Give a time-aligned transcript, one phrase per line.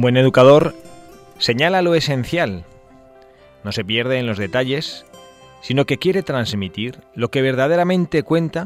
[0.00, 0.74] Un buen educador
[1.36, 2.64] señala lo esencial,
[3.64, 5.04] no se pierde en los detalles,
[5.60, 8.64] sino que quiere transmitir lo que verdaderamente cuenta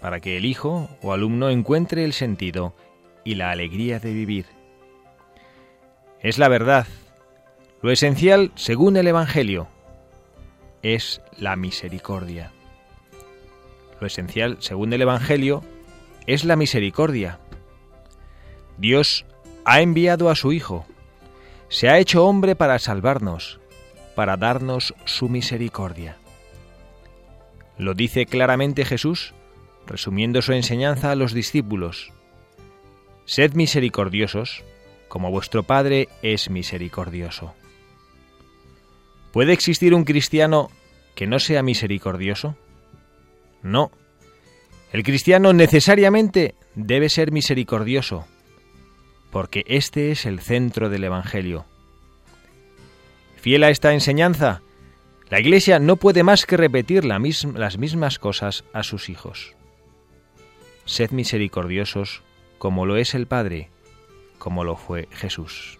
[0.00, 2.74] para que el hijo o alumno encuentre el sentido
[3.24, 4.46] y la alegría de vivir.
[6.22, 6.86] Es la verdad,
[7.82, 9.68] lo esencial según el Evangelio,
[10.82, 12.52] es la misericordia.
[14.00, 15.62] Lo esencial según el Evangelio
[16.26, 17.38] es la misericordia.
[18.78, 19.26] Dios
[19.64, 20.86] ha enviado a su Hijo,
[21.68, 23.60] se ha hecho hombre para salvarnos,
[24.14, 26.16] para darnos su misericordia.
[27.78, 29.32] Lo dice claramente Jesús,
[29.86, 32.12] resumiendo su enseñanza a los discípulos.
[33.24, 34.64] Sed misericordiosos,
[35.08, 37.54] como vuestro Padre es misericordioso.
[39.32, 40.70] ¿Puede existir un cristiano
[41.14, 42.56] que no sea misericordioso?
[43.62, 43.90] No.
[44.92, 48.26] El cristiano necesariamente debe ser misericordioso,
[49.30, 51.66] porque este es el centro del Evangelio.
[53.36, 54.62] Fiel a esta enseñanza,
[55.28, 59.54] la Iglesia no puede más que repetir las mismas cosas a sus hijos.
[60.84, 62.22] Sed misericordiosos
[62.58, 63.70] como lo es el Padre,
[64.38, 65.79] como lo fue Jesús.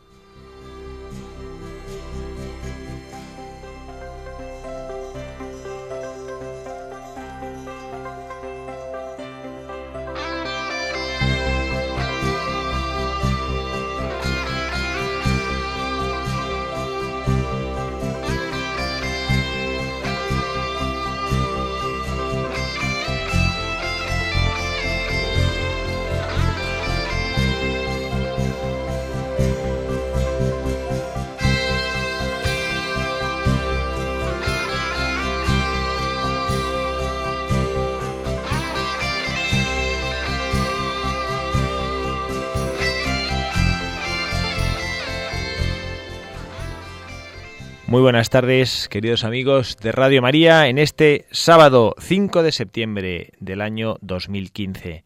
[47.91, 53.61] Muy buenas tardes, queridos amigos de Radio María, en este sábado 5 de septiembre del
[53.61, 55.03] año 2015.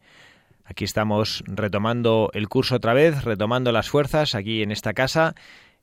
[0.65, 5.33] Aquí estamos retomando el curso otra vez, retomando las fuerzas aquí en esta casa,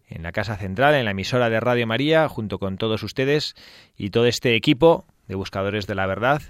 [0.09, 3.57] en la casa central, en la emisora de Radio María, junto con todos ustedes
[3.97, 6.41] y todo este equipo de buscadores de la verdad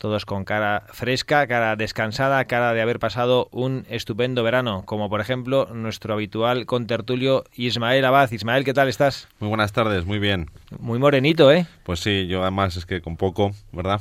[0.00, 5.20] todos con cara fresca, cara descansada, cara de haber pasado un estupendo verano, como por
[5.20, 8.32] ejemplo nuestro habitual contertulio Ismael Abad.
[8.32, 9.28] Ismael, ¿qué tal estás?
[9.40, 10.50] Muy buenas tardes, muy bien.
[10.78, 11.66] Muy morenito, ¿eh?
[11.84, 14.00] Pues sí, yo además es que con poco, ¿verdad?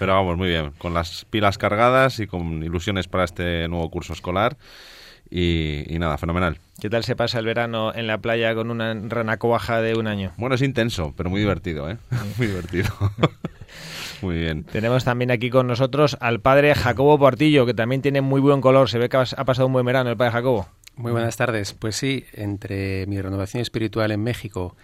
[0.00, 4.14] Pero vamos, muy bien, con las pilas cargadas y con ilusiones para este nuevo curso
[4.14, 4.56] escolar.
[5.30, 6.58] Y, nada, fenomenal.
[6.80, 10.32] ¿Qué tal se pasa el verano en la playa con una ranacoaja de un año?
[10.36, 11.98] Bueno, es intenso, pero muy divertido, ¿eh?
[12.38, 12.88] muy divertido.
[14.22, 14.64] Muy bien.
[14.64, 18.88] Tenemos también aquí con nosotros al padre Jacobo Portillo, que también tiene muy buen color.
[18.88, 20.68] Se ve que ha pasado un buen verano el padre Jacobo.
[20.96, 21.74] Muy buenas tardes.
[21.74, 24.76] Pues sí, entre mi renovación espiritual en México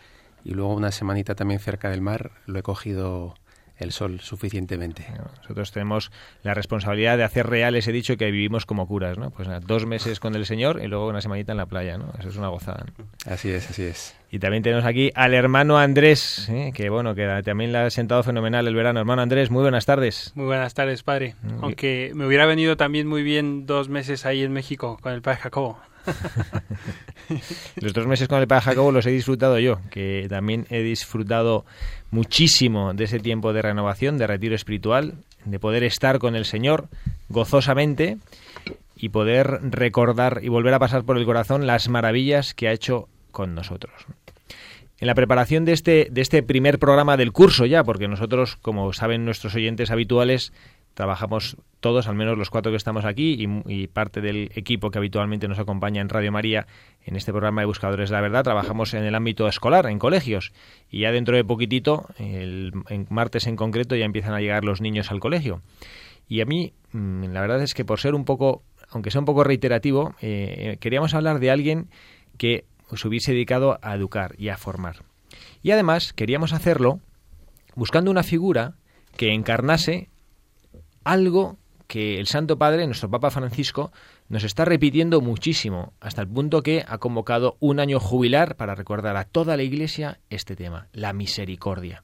[0.44, 3.34] y luego una semanita también cerca del mar, lo he cogido
[3.79, 5.06] el sol suficientemente.
[5.43, 6.12] Nosotros tenemos
[6.43, 9.31] la responsabilidad de hacer real ese dicho que vivimos como curas, ¿no?
[9.31, 12.12] Pues dos meses con el Señor y luego una semanita en la playa, ¿no?
[12.19, 12.87] Eso es una gozada.
[13.26, 14.17] Así es, así es.
[14.31, 16.73] Y también tenemos aquí al hermano Andrés, ¿eh?
[16.75, 18.99] que bueno, que también le ha sentado fenomenal el verano.
[18.99, 20.32] Hermano Andrés, muy buenas tardes.
[20.35, 21.37] Muy buenas tardes, padre.
[21.61, 25.38] Aunque me hubiera venido también muy bien dos meses ahí en México con el padre
[25.43, 25.79] Jacobo.
[27.80, 31.64] los dos meses con el Padre Jacobo los he disfrutado yo, que también he disfrutado
[32.10, 35.14] muchísimo de ese tiempo de renovación, de retiro espiritual,
[35.44, 36.88] de poder estar con el Señor
[37.28, 38.18] gozosamente
[38.96, 43.08] y poder recordar y volver a pasar por el corazón las maravillas que ha hecho
[43.30, 43.92] con nosotros.
[45.00, 48.92] En la preparación de este, de este primer programa del curso ya, porque nosotros, como
[48.92, 50.52] saben nuestros oyentes habituales,
[50.94, 53.37] trabajamos todos, al menos los cuatro que estamos aquí
[53.67, 56.67] y, parte del equipo que habitualmente nos acompaña en Radio María
[57.05, 60.52] en este programa de Buscadores de la Verdad, trabajamos en el ámbito escolar, en colegios.
[60.91, 62.73] Y ya dentro de poquitito, el,
[63.11, 65.61] martes en concreto, ya empiezan a llegar los niños al colegio.
[66.26, 69.26] Y a mí, mm, la verdad es que por ser un poco, aunque sea un
[69.26, 71.90] poco reiterativo, eh, queríamos hablar de alguien
[72.38, 72.64] que
[72.94, 75.02] se hubiese dedicado a educar y a formar.
[75.62, 77.00] Y además queríamos hacerlo
[77.75, 78.75] buscando una figura
[79.17, 80.08] que encarnase
[81.04, 83.92] algo que el Santo Padre, nuestro Papa Francisco,
[84.28, 89.16] nos está repitiendo muchísimo, hasta el punto que ha convocado un año jubilar para recordar
[89.16, 92.02] a toda la Iglesia este tema, la misericordia.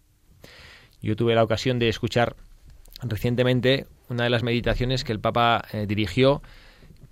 [1.00, 2.36] Yo tuve la ocasión de escuchar
[3.02, 6.42] recientemente una de las meditaciones que el Papa eh, dirigió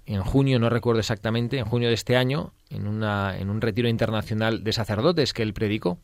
[0.05, 3.89] en junio, no recuerdo exactamente, en junio de este año, en, una, en un retiro
[3.89, 5.99] internacional de sacerdotes que él predicó.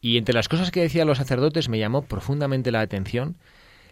[0.00, 3.36] Y entre las cosas que decía los sacerdotes me llamó profundamente la atención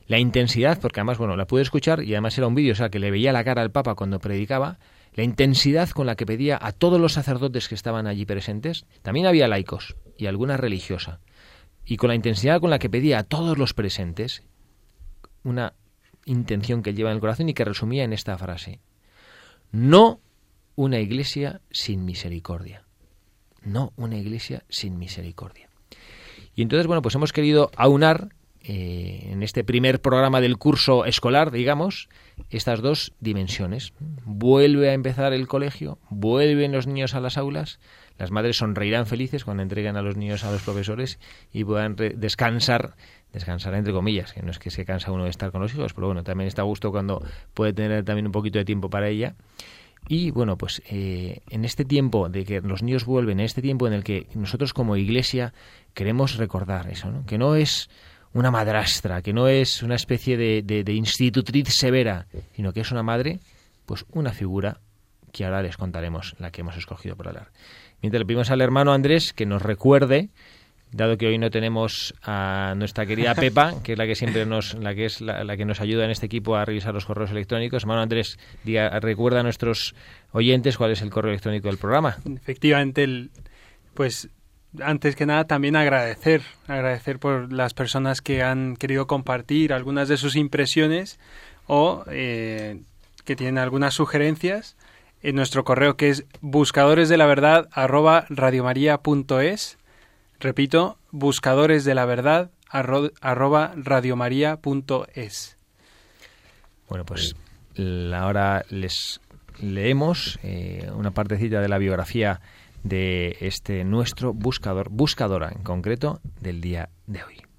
[0.06, 2.90] la intensidad, porque además, bueno, la pude escuchar y además era un vídeo, o sea,
[2.90, 4.78] que le veía la cara al Papa cuando predicaba,
[5.14, 9.26] la intensidad con la que pedía a todos los sacerdotes que estaban allí presentes, también
[9.26, 11.20] había laicos y alguna religiosa,
[11.84, 14.42] y con la intensidad con la que pedía a todos los presentes,
[15.42, 15.74] una
[16.24, 18.80] intención que lleva en el corazón y que resumía en esta frase,
[19.70, 20.20] no
[20.74, 22.84] una iglesia sin misericordia,
[23.62, 25.68] no una iglesia sin misericordia.
[26.56, 28.33] Y entonces, bueno, pues hemos querido aunar
[28.66, 32.08] eh, en este primer programa del curso escolar, digamos,
[32.48, 33.92] estas dos dimensiones.
[34.24, 37.78] Vuelve a empezar el colegio, vuelven los niños a las aulas,
[38.18, 41.18] las madres sonreirán felices cuando entreguen a los niños a los profesores
[41.52, 42.96] y puedan descansar,
[43.34, 45.92] descansar entre comillas, que no es que se cansa uno de estar con los hijos,
[45.92, 47.22] pero bueno, también está a gusto cuando
[47.52, 49.34] puede tener también un poquito de tiempo para ella.
[50.08, 53.86] Y bueno, pues eh, en este tiempo de que los niños vuelven, en este tiempo
[53.86, 55.52] en el que nosotros como iglesia
[55.92, 57.26] queremos recordar eso, ¿no?
[57.26, 57.90] que no es
[58.34, 63.02] una madrastra, que no es una especie de, de, institutriz severa, sino que es una
[63.02, 63.38] madre,
[63.86, 64.80] pues una figura
[65.32, 67.48] que ahora les contaremos, la que hemos escogido para hablar.
[68.02, 70.28] Mientras le pedimos al hermano Andrés que nos recuerde,
[70.90, 74.74] dado que hoy no tenemos a nuestra querida Pepa, que es la que siempre nos,
[74.74, 77.82] la que es la, que nos ayuda en este equipo a revisar los correos electrónicos.
[77.82, 79.94] Hermano Andrés, diga, recuerda a nuestros
[80.32, 82.18] oyentes cuál es el correo electrónico del programa.
[82.36, 83.30] Efectivamente, el,
[83.94, 84.28] pues
[84.82, 90.16] antes que nada también agradecer, agradecer por las personas que han querido compartir algunas de
[90.16, 91.18] sus impresiones
[91.66, 92.80] o eh,
[93.24, 94.76] que tienen algunas sugerencias
[95.22, 99.78] en nuestro correo que es buscadores de la verdad arroba radiomaria.es.
[100.40, 105.56] Repito, buscadores de la verdad arroba radiomaria.es.
[106.88, 107.34] Bueno, pues
[108.12, 109.20] ahora les
[109.60, 112.40] leemos eh, una partecita de la biografía
[112.84, 117.53] de este nuestro buscador, buscadora en concreto del día de hoy.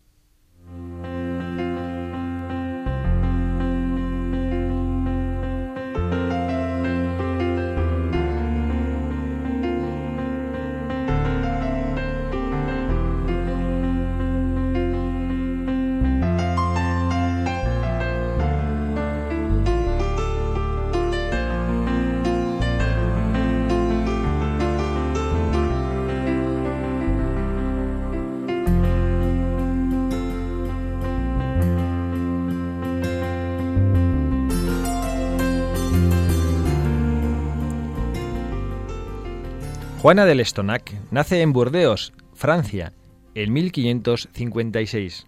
[40.05, 42.93] Juana de Lestonac nace en Burdeos, Francia,
[43.33, 45.25] en 1556,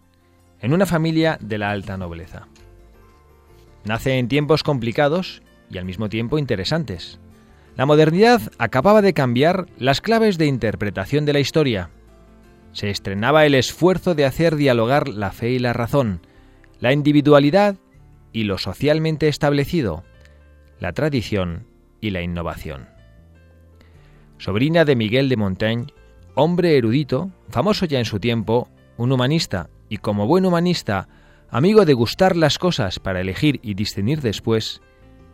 [0.61, 2.47] en una familia de la alta nobleza.
[3.85, 5.41] Nace en tiempos complicados
[5.71, 7.19] y al mismo tiempo interesantes.
[7.75, 11.89] La modernidad acababa de cambiar las claves de interpretación de la historia.
[12.71, 16.21] Se estrenaba el esfuerzo de hacer dialogar la fe y la razón,
[16.79, 17.77] la individualidad
[18.31, 20.03] y lo socialmente establecido,
[20.79, 21.65] la tradición
[21.99, 22.95] y la innovación
[24.37, 25.87] sobrina de Miguel de Montaigne,
[26.35, 31.07] hombre erudito, famoso ya en su tiempo, un humanista y como buen humanista,
[31.49, 34.81] amigo de gustar las cosas para elegir y discernir después,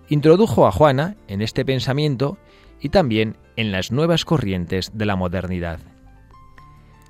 [0.09, 2.37] introdujo a Juana en este pensamiento
[2.79, 5.79] y también en las nuevas corrientes de la modernidad.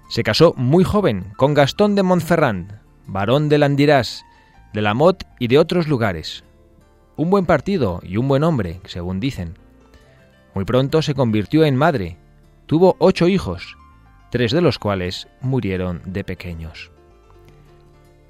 [0.09, 4.23] Se casó muy joven con Gastón de Montferrand, barón de Landirás,
[4.73, 6.43] de la Motte y de otros lugares.
[7.15, 9.57] Un buen partido y un buen hombre, según dicen.
[10.53, 12.17] Muy pronto se convirtió en madre.
[12.65, 13.77] Tuvo ocho hijos,
[14.29, 16.91] tres de los cuales murieron de pequeños.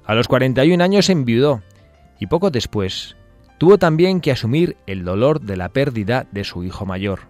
[0.04, 1.62] A los 41 años enviudó
[2.18, 3.16] y poco después
[3.58, 7.20] tuvo también que asumir el dolor de la pérdida de su hijo mayor.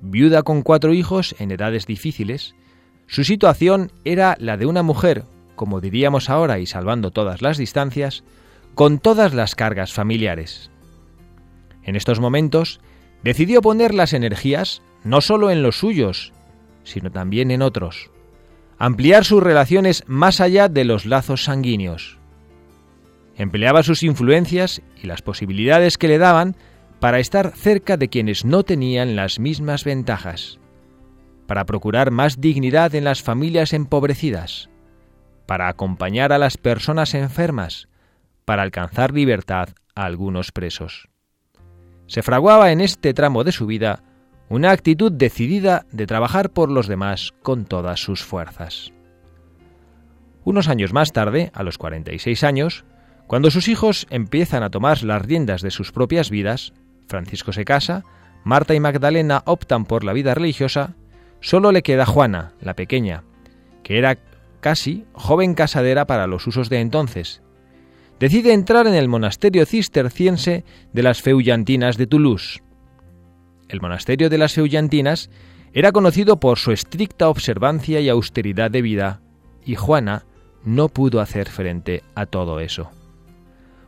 [0.00, 2.54] Viuda con cuatro hijos en edades difíciles,
[3.06, 5.24] su situación era la de una mujer,
[5.56, 8.22] como diríamos ahora y salvando todas las distancias,
[8.74, 10.70] con todas las cargas familiares.
[11.82, 12.80] En estos momentos,
[13.22, 16.32] decidió poner las energías no solo en los suyos,
[16.84, 18.10] sino también en otros,
[18.78, 22.18] ampliar sus relaciones más allá de los lazos sanguíneos.
[23.36, 26.56] Empleaba sus influencias y las posibilidades que le daban
[27.00, 30.58] para estar cerca de quienes no tenían las mismas ventajas,
[31.46, 34.68] para procurar más dignidad en las familias empobrecidas,
[35.46, 37.88] para acompañar a las personas enfermas,
[38.44, 41.08] para alcanzar libertad a algunos presos.
[42.08, 44.02] Se fraguaba en este tramo de su vida
[44.48, 48.92] una actitud decidida de trabajar por los demás con todas sus fuerzas.
[50.42, 52.86] Unos años más tarde, a los 46 años,
[53.26, 56.72] cuando sus hijos empiezan a tomar las riendas de sus propias vidas,
[57.06, 58.04] Francisco se casa,
[58.42, 60.94] Marta y Magdalena optan por la vida religiosa,
[61.40, 63.24] solo le queda Juana, la pequeña,
[63.82, 64.16] que era
[64.60, 67.42] casi joven casadera para los usos de entonces.
[68.20, 72.60] Decide entrar en el monasterio cisterciense de las Feullantinas de Toulouse.
[73.68, 75.30] El monasterio de las Feullantinas
[75.72, 79.20] era conocido por su estricta observancia y austeridad de vida,
[79.64, 80.24] y Juana
[80.64, 82.90] no pudo hacer frente a todo eso.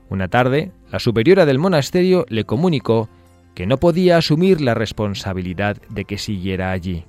[0.09, 3.09] Una tarde, la superiora del monasterio le comunicó
[3.55, 7.05] que no podía asumir la responsabilidad de que siguiera allí.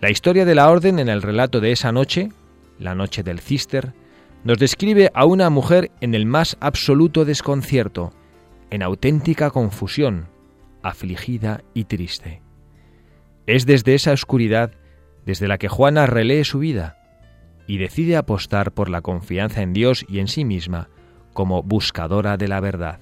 [0.00, 2.30] La historia de la orden en el relato de esa noche,
[2.78, 3.92] la noche del cister,
[4.44, 8.12] nos describe a una mujer en el más absoluto desconcierto,
[8.70, 10.28] en auténtica confusión,
[10.82, 12.42] afligida y triste.
[13.46, 14.72] Es desde esa oscuridad
[15.24, 16.96] desde la que Juana relee su vida
[17.66, 20.88] y decide apostar por la confianza en Dios y en sí misma
[21.34, 23.00] como buscadora de la verdad.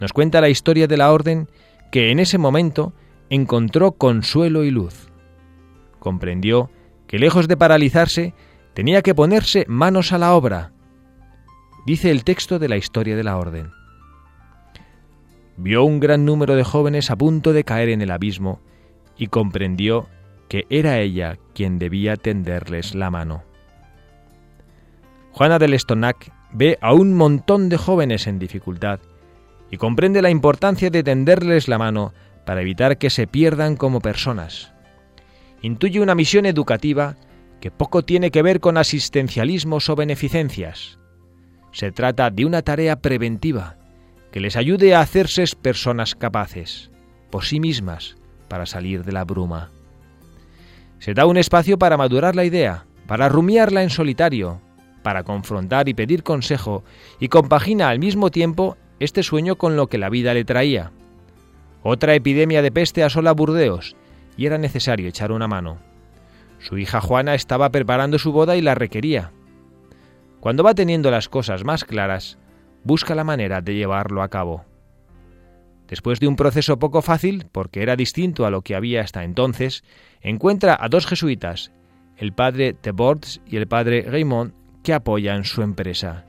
[0.00, 1.48] Nos cuenta la historia de la orden
[1.90, 2.92] que en ese momento
[3.30, 5.08] encontró consuelo y luz.
[5.98, 6.70] Comprendió
[7.06, 8.34] que lejos de paralizarse,
[8.74, 10.72] tenía que ponerse manos a la obra.
[11.86, 13.70] Dice el texto de la historia de la orden
[15.56, 18.60] vio un gran número de jóvenes a punto de caer en el abismo
[19.16, 20.08] y comprendió
[20.48, 23.44] que era ella quien debía tenderles la mano.
[25.32, 29.00] Juana del Estonac ve a un montón de jóvenes en dificultad
[29.70, 32.12] y comprende la importancia de tenderles la mano
[32.44, 34.72] para evitar que se pierdan como personas.
[35.62, 37.16] Intuye una misión educativa
[37.60, 40.98] que poco tiene que ver con asistencialismos o beneficencias.
[41.72, 43.76] Se trata de una tarea preventiva
[44.30, 46.90] que les ayude a hacerse personas capaces,
[47.30, 48.16] por sí mismas,
[48.48, 49.70] para salir de la bruma.
[50.98, 54.60] Se da un espacio para madurar la idea, para rumiarla en solitario,
[55.02, 56.82] para confrontar y pedir consejo,
[57.20, 60.92] y compagina al mismo tiempo este sueño con lo que la vida le traía.
[61.82, 63.96] Otra epidemia de peste asola Burdeos,
[64.36, 65.78] y era necesario echar una mano.
[66.64, 69.32] Su hija Juana estaba preparando su boda y la requería.
[70.40, 72.38] Cuando va teniendo las cosas más claras,
[72.84, 74.64] busca la manera de llevarlo a cabo.
[75.88, 79.84] Después de un proceso poco fácil, porque era distinto a lo que había hasta entonces,
[80.22, 81.70] encuentra a dos jesuitas,
[82.16, 86.24] el padre Tebords y el padre Raymond, que apoyan su empresa.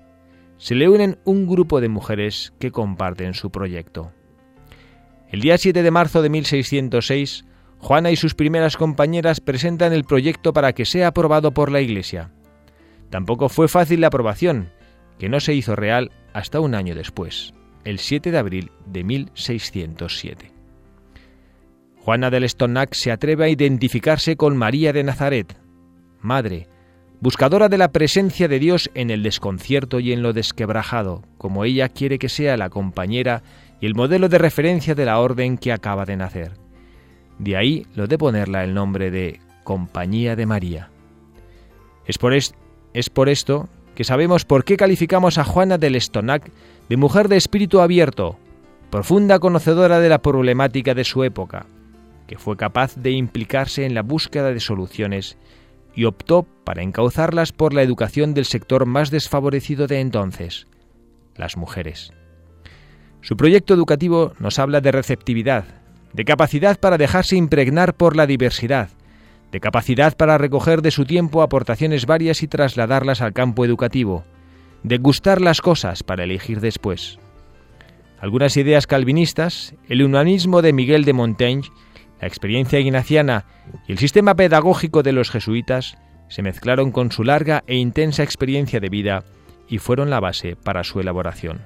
[0.57, 4.11] Se le unen un grupo de mujeres que comparten su proyecto.
[5.29, 7.45] El día 7 de marzo de 1606,
[7.85, 12.31] Juana y sus primeras compañeras presentan el proyecto para que sea aprobado por la Iglesia.
[13.11, 14.71] Tampoco fue fácil la aprobación,
[15.19, 20.51] que no se hizo real hasta un año después, el 7 de abril de 1607.
[21.97, 25.55] Juana del Estonac se atreve a identificarse con María de Nazaret,
[26.21, 26.67] madre,
[27.21, 31.89] buscadora de la presencia de Dios en el desconcierto y en lo desquebrajado, como ella
[31.89, 33.43] quiere que sea la compañera
[33.79, 36.64] y el modelo de referencia de la orden que acaba de nacer.
[37.39, 40.89] De ahí lo de ponerla el nombre de Compañía de María.
[42.05, 42.53] Es por, es,
[42.93, 46.51] es por esto que sabemos por qué calificamos a Juana del Estonac
[46.89, 48.37] de mujer de espíritu abierto,
[48.91, 51.65] profunda conocedora de la problemática de su época,
[52.27, 55.37] que fue capaz de implicarse en la búsqueda de soluciones
[55.95, 60.67] y optó para encauzarlas por la educación del sector más desfavorecido de entonces,
[61.35, 62.11] las mujeres.
[63.21, 65.65] Su proyecto educativo nos habla de receptividad,
[66.15, 68.89] de capacidad para dejarse impregnar por la diversidad,
[69.51, 74.23] de capacidad para recoger de su tiempo aportaciones varias y trasladarlas al campo educativo,
[74.83, 77.19] de gustar las cosas para elegir después.
[78.17, 81.67] Algunas ideas calvinistas, el humanismo de Miguel de Montaigne,
[82.21, 83.43] la experiencia ignaciana
[83.85, 85.97] y el sistema pedagógico de los jesuitas
[86.29, 89.25] se mezclaron con su larga e intensa experiencia de vida
[89.67, 91.65] y fueron la base para su elaboración.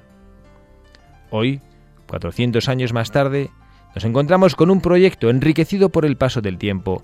[1.30, 1.60] Hoy,
[2.08, 3.50] 400 años más tarde,
[3.94, 7.02] nos encontramos con un proyecto enriquecido por el paso del tiempo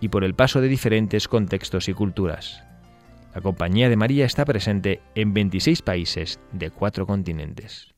[0.00, 2.62] y por el paso de diferentes contextos y culturas.
[3.34, 7.95] La Compañía de María está presente en 26 países de cuatro continentes.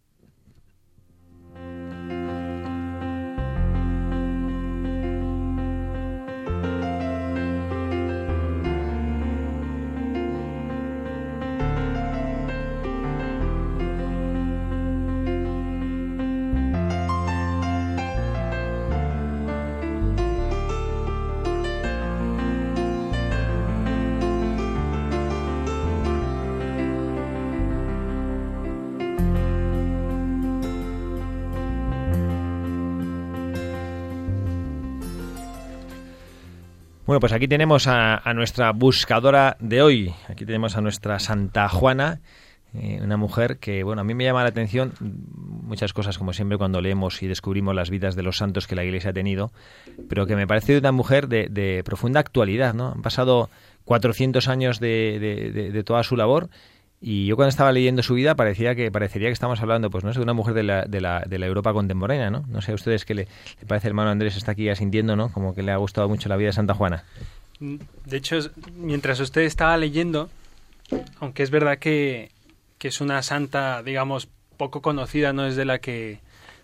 [37.09, 40.13] Bueno, pues aquí tenemos a, nuestra buscadora de hoy.
[40.29, 42.21] Aquí tenemos a nuestra Santa Juana,
[42.75, 46.59] eh, una mujer que, bueno, a mí me llama la atención muchas cosas, como siempre,
[46.59, 49.53] cuando leemos y descubrimos las vidas de los santos que la Iglesia ha tenido,
[50.11, 52.93] pero que me parece una mujer de, profunda actualidad, ¿no?
[52.93, 53.49] Han pasado
[53.87, 56.51] 400 años de, de toda su labor
[57.01, 60.13] y yo cuando estaba leyendo su vida parecía que parecería que estamos hablando, pues no
[60.13, 62.45] sé, de una mujer de la, de la, de la Europa contemporánea, ¿no?
[62.49, 63.29] No sé a ustedes qué le,
[63.69, 65.31] parece, hermano Andrés, está aquí asintiendo, ¿no?
[65.31, 67.05] Como que le ha gustado mucho la vida de Santa Juana.
[67.61, 68.39] De hecho,
[68.77, 70.29] mientras usted estaba leyendo,
[71.21, 72.33] aunque es verdad que,
[72.79, 76.21] que es una santa, digamos, poco conocida, no es de la que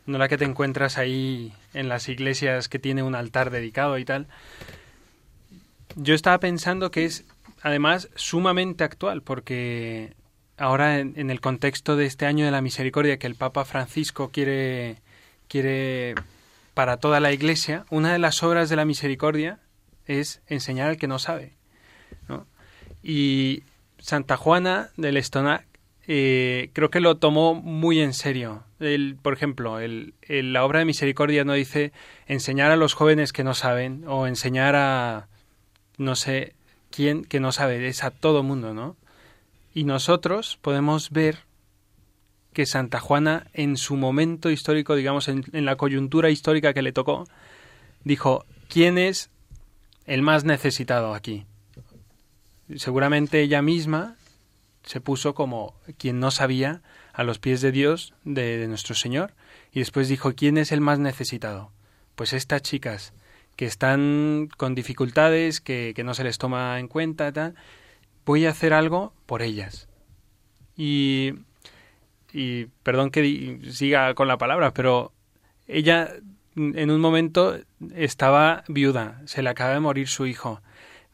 [0.07, 4.05] no la que te encuentras ahí en las iglesias que tiene un altar dedicado y
[4.05, 4.27] tal.
[5.97, 7.25] Yo estaba pensando que es
[7.63, 10.13] además sumamente actual porque
[10.57, 14.97] ahora en, el contexto de este año de la misericordia que el Papa Francisco quiere,
[15.49, 16.15] quiere
[16.75, 19.61] para toda la Iglesia, una de las obras de la misericordia
[20.07, 21.53] es enseñar al que no sabe.
[23.03, 23.63] Y
[23.99, 25.67] Santa Juana del Estonac
[26.07, 28.65] eh, creo que lo tomó muy en serio.
[29.23, 31.93] Por ejemplo, el, la obra de misericordia no dice
[32.27, 35.29] enseñar a los jóvenes que no saben o enseñar a,
[35.97, 36.55] no sé,
[36.91, 38.97] quién que no sabe, es a todo mundo, ¿no?
[39.75, 41.41] Y nosotros podemos ver
[42.53, 47.27] que Santa Juana, en su momento histórico, digamos, en, la coyuntura histórica que le tocó,
[48.05, 49.31] dijo, ¿quién es
[50.07, 51.45] el más necesitado aquí?
[52.77, 54.17] Seguramente ella misma
[54.85, 56.81] se puso como quien no sabía
[57.13, 59.35] a los pies de Dios, de, nuestro Señor,
[59.73, 61.73] y después dijo, ¿quién es el más necesitado?
[62.15, 63.13] Pues estas chicas
[63.57, 67.57] que están con dificultades, que, que no se les toma en cuenta, tal,
[68.25, 69.89] voy a hacer algo por ellas.
[70.77, 71.35] Y,
[72.33, 75.13] y perdón que siga con la palabra, pero
[75.67, 76.13] ella
[76.57, 77.59] en un momento
[77.95, 80.61] estaba viuda, se le acaba de morir su hijo.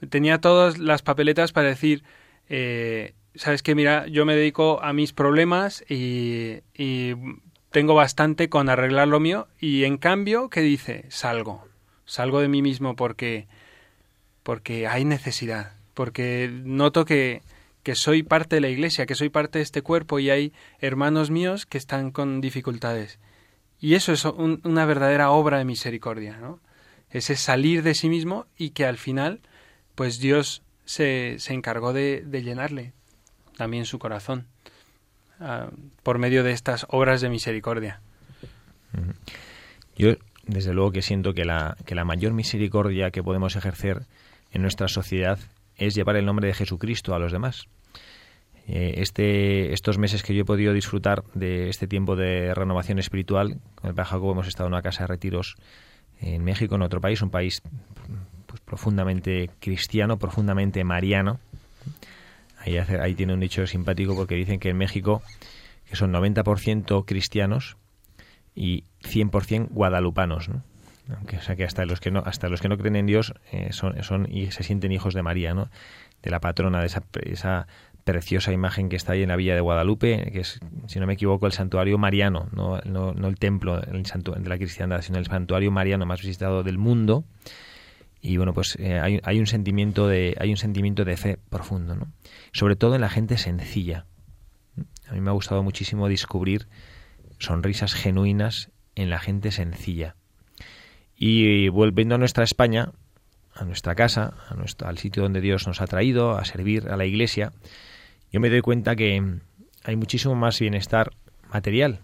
[0.08, 2.04] Tenía todas las papeletas para decir,
[2.48, 7.14] eh, sabes que mira, yo me dedico a mis problemas y, y
[7.70, 11.04] tengo bastante con arreglar lo mío y en cambio, ¿qué dice?
[11.08, 11.66] Salgo,
[12.04, 13.46] salgo de mí mismo porque,
[14.42, 17.42] porque hay necesidad porque noto que,
[17.82, 21.30] que soy parte de la iglesia, que soy parte de este cuerpo y hay hermanos
[21.30, 23.18] míos que están con dificultades.
[23.80, 26.60] Y eso es una verdadera obra de misericordia, ¿no?
[27.10, 29.40] Ese salir de sí mismo y que al final,
[29.94, 32.92] pues Dios se, se encargó de, llenarle
[33.56, 34.46] también su corazón
[35.40, 35.70] ah,
[36.02, 38.00] por medio de estas obras de misericordia.
[39.96, 44.02] Yo, desde luego que siento que la, que la mayor misericordia que podemos ejercer
[44.52, 45.38] en nuestra sociedad
[45.80, 47.66] es llevar el nombre de Jesucristo a los demás.
[48.68, 53.58] Eh, este, estos meses que yo he podido disfrutar de este tiempo de renovación espiritual,
[53.74, 55.56] con el Padre Jacobo hemos estado en una casa de retiros
[56.20, 57.62] en México, en otro país, un país
[58.46, 61.40] pues, profundamente cristiano, profundamente mariano.
[62.58, 65.22] Ahí, ahí tiene un dicho simpático porque dicen que en México
[65.90, 67.76] que son 90% cristianos
[68.54, 70.48] y 100% guadalupanos.
[70.48, 70.62] ¿no?
[71.16, 73.34] Aunque o sea que hasta los que no hasta los que no creen en Dios
[73.52, 75.70] eh, son, son y se sienten hijos de María no
[76.22, 77.66] de la patrona de esa, esa
[78.04, 81.14] preciosa imagen que está ahí en la villa de Guadalupe que es si no me
[81.14, 85.26] equivoco el santuario mariano no, no, no el templo el de la cristiandad sino el
[85.26, 87.24] santuario mariano más visitado del mundo.
[88.22, 91.94] Y bueno pues eh, hay, hay, un sentimiento de hay un sentimiento de fe profundo
[91.94, 92.12] no
[92.52, 94.06] sobre todo en la gente sencilla.
[95.08, 96.68] A mí me ha gustado muchísimo descubrir
[97.38, 100.16] sonrisas genuinas en la gente sencilla
[101.22, 102.92] y volviendo a nuestra España,
[103.54, 107.04] a nuestra casa, a al sitio donde Dios nos ha traído, a servir a la
[107.04, 107.52] Iglesia,
[108.32, 109.22] yo me doy cuenta que
[109.84, 111.10] hay muchísimo más bienestar
[111.52, 112.00] material,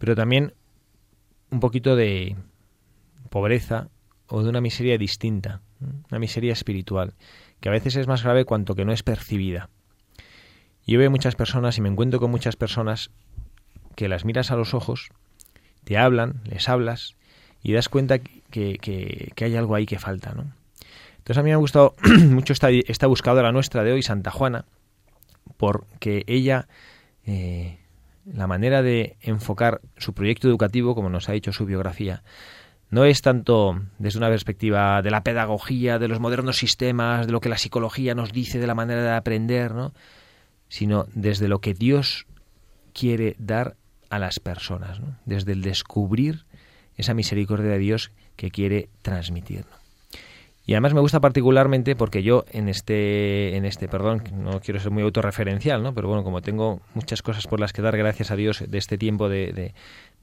[0.00, 0.54] pero también
[1.52, 2.34] un poquito de
[3.30, 3.90] pobreza
[4.26, 5.60] o de una miseria distinta,
[6.10, 7.14] una miseria espiritual,
[7.60, 9.70] que a veces es más grave cuanto que no es percibida.
[10.84, 13.12] Yo veo muchas personas y me encuentro con muchas personas
[13.94, 15.10] que las miras a los ojos,
[15.84, 17.14] te hablan, les hablas
[17.62, 20.52] y das cuenta que, que, hay algo ahí que falta, ¿no?
[21.18, 21.94] Entonces a mí me ha gustado
[22.30, 24.64] mucho esta, esta buscadora nuestra de hoy, Santa Juana,
[25.56, 26.66] porque ella,
[27.24, 27.78] eh,
[28.24, 32.22] la manera de enfocar su proyecto educativo, como nos ha dicho su biografía,
[32.90, 37.40] no es tanto desde una perspectiva de la pedagogía, de los modernos sistemas, de lo
[37.40, 39.94] que la psicología nos dice de la manera de aprender, ¿no?
[40.68, 42.26] sino desde lo que Dios
[42.92, 43.76] quiere dar
[44.10, 46.44] a las personas, desde el descubrir
[46.96, 49.64] esa misericordia de Dios que quiere transmitir.
[50.64, 54.92] Y además me gusta particularmente porque yo en este, en este, perdón, no quiero ser
[54.92, 55.92] muy autorreferencial, ¿no?
[55.92, 58.96] Pero bueno, como tengo muchas cosas por las que dar gracias a Dios de este
[58.96, 59.52] tiempo de,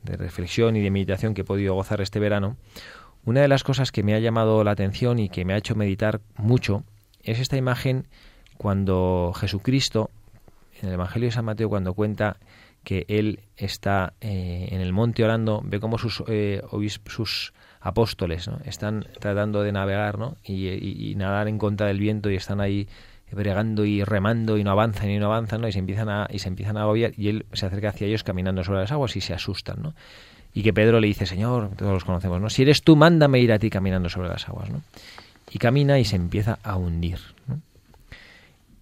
[0.04, 2.56] de reflexión y de meditación que he podido gozar este verano,
[3.26, 5.76] una de las cosas que me ha llamado la atención y que me ha hecho
[5.76, 6.84] meditar mucho
[7.22, 8.08] es esta imagen
[8.58, 10.10] cuando Jesucristo,
[10.82, 12.38] en el Evangelio de San Mateo, cuando cuenta
[12.84, 16.62] que él está eh, en el monte orando, ve cómo sus, eh,
[17.06, 20.36] sus apóstoles están tratando de navegar ¿no?
[20.44, 22.88] y, nadar en contra del viento y están ahí
[23.32, 25.68] bregando y remando y no avanzan y no avanzan, ¿no?
[25.68, 28.24] Y se empiezan a, y se empiezan a agobiar y él se acerca hacia ellos
[28.24, 29.94] caminando sobre las aguas y se asustan, ¿no?
[30.52, 32.50] Y que Pedro le dice, Señor, todos los conocemos, ¿no?
[32.50, 34.82] Si eres tú, mándame ir a ti caminando sobre las aguas, ¿no?
[35.52, 37.62] Y camina y se empieza a hundir, ¿no?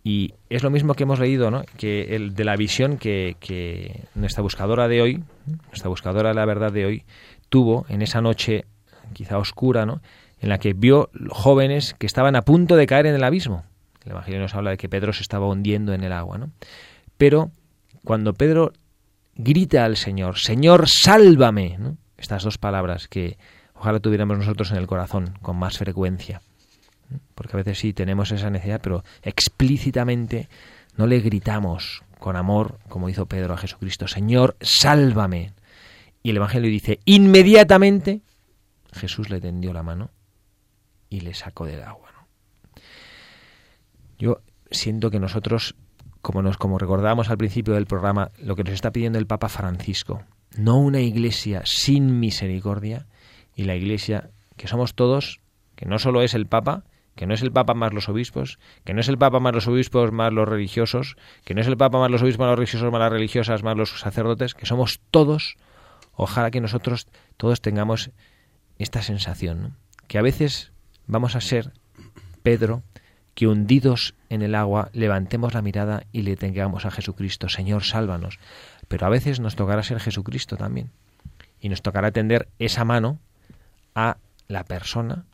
[0.07, 1.63] Y es lo mismo que hemos leído, ¿no?
[1.75, 5.23] Que el de la visión que, nuestra buscadora de hoy,
[5.67, 7.03] nuestra buscadora de la verdad de hoy,
[7.49, 8.63] tuvo en esa noche
[9.11, 10.01] quizá oscura, ¿no?
[10.39, 13.65] En la que vio jóvenes que estaban a punto de caer en el abismo
[14.07, 16.51] el Evangelio nos habla de que Pedro se estaba hundiendo en el agua, ¿no?
[17.17, 17.51] Pero
[18.05, 18.71] cuando Pedro
[19.35, 21.77] grita al Señor, Señor, sálvame.
[22.17, 23.37] Estas dos palabras que
[23.73, 26.41] ojalá tuviéramos nosotros en el corazón con más frecuencia.
[27.35, 30.49] Porque a veces sí tenemos esa necesidad, pero explícitamente
[30.95, 35.53] no le gritamos con amor, como hizo Pedro a Jesucristo, Señor, sálvame.
[36.23, 38.21] Y el Evangelio dice, inmediatamente
[38.93, 40.09] Jesús le tendió la mano
[41.09, 42.07] y le sacó del agua.
[44.17, 44.41] Yo
[44.71, 45.75] siento que nosotros,
[46.21, 49.47] como nos como recordábamos al principio del programa, lo que nos está pidiendo el Papa
[49.47, 50.23] Francisco,
[50.57, 53.05] no una iglesia sin misericordia,
[53.55, 55.39] y la iglesia que somos todos,
[55.75, 56.83] que no solo es el Papa,
[57.17, 59.67] que no es el Papa más los obispos, que no es el Papa más los
[59.67, 62.91] obispos más los religiosos, que no es el Papa más los obispos más los religiosos
[62.91, 65.57] más las religiosas más los sacerdotes, que somos todos,
[66.15, 68.11] ojalá que nosotros todos tengamos
[68.79, 69.75] esta sensación,
[70.07, 70.71] que a veces
[71.07, 71.73] vamos a ser
[72.43, 72.83] Pedro,
[73.33, 78.39] que hundidos en el agua levantemos la mirada y le tengamos a Jesucristo, Señor, sálvanos.
[78.87, 80.89] Pero a veces nos tocará ser Jesucristo también.
[81.59, 83.19] Y nos tocará tender esa mano
[83.93, 85.25] a la persona,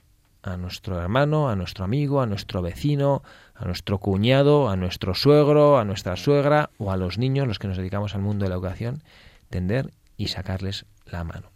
[0.44, 3.24] a nuestro hermano, a nuestro amigo, a nuestro vecino,
[3.56, 7.68] a nuestro cuñado, a nuestro suegro, a nuestra suegra o a los niños, los que
[7.68, 9.02] nos dedicamos al mundo de la educación,
[9.50, 11.50] tender y sacarles la mano.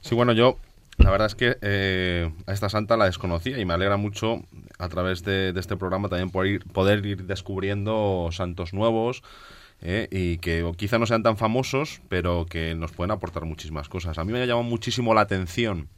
[0.00, 0.58] Sí, bueno, yo
[0.98, 4.42] la verdad es que eh, a esta santa la desconocía y me alegra mucho
[4.78, 9.22] a través de, este programa también poder ir, descubriendo santos nuevos
[9.80, 14.18] eh, y que quizá no sean tan famosos, pero que nos pueden aportar muchísimas cosas.
[14.18, 15.88] A mí me ha llamado muchísimo la atención,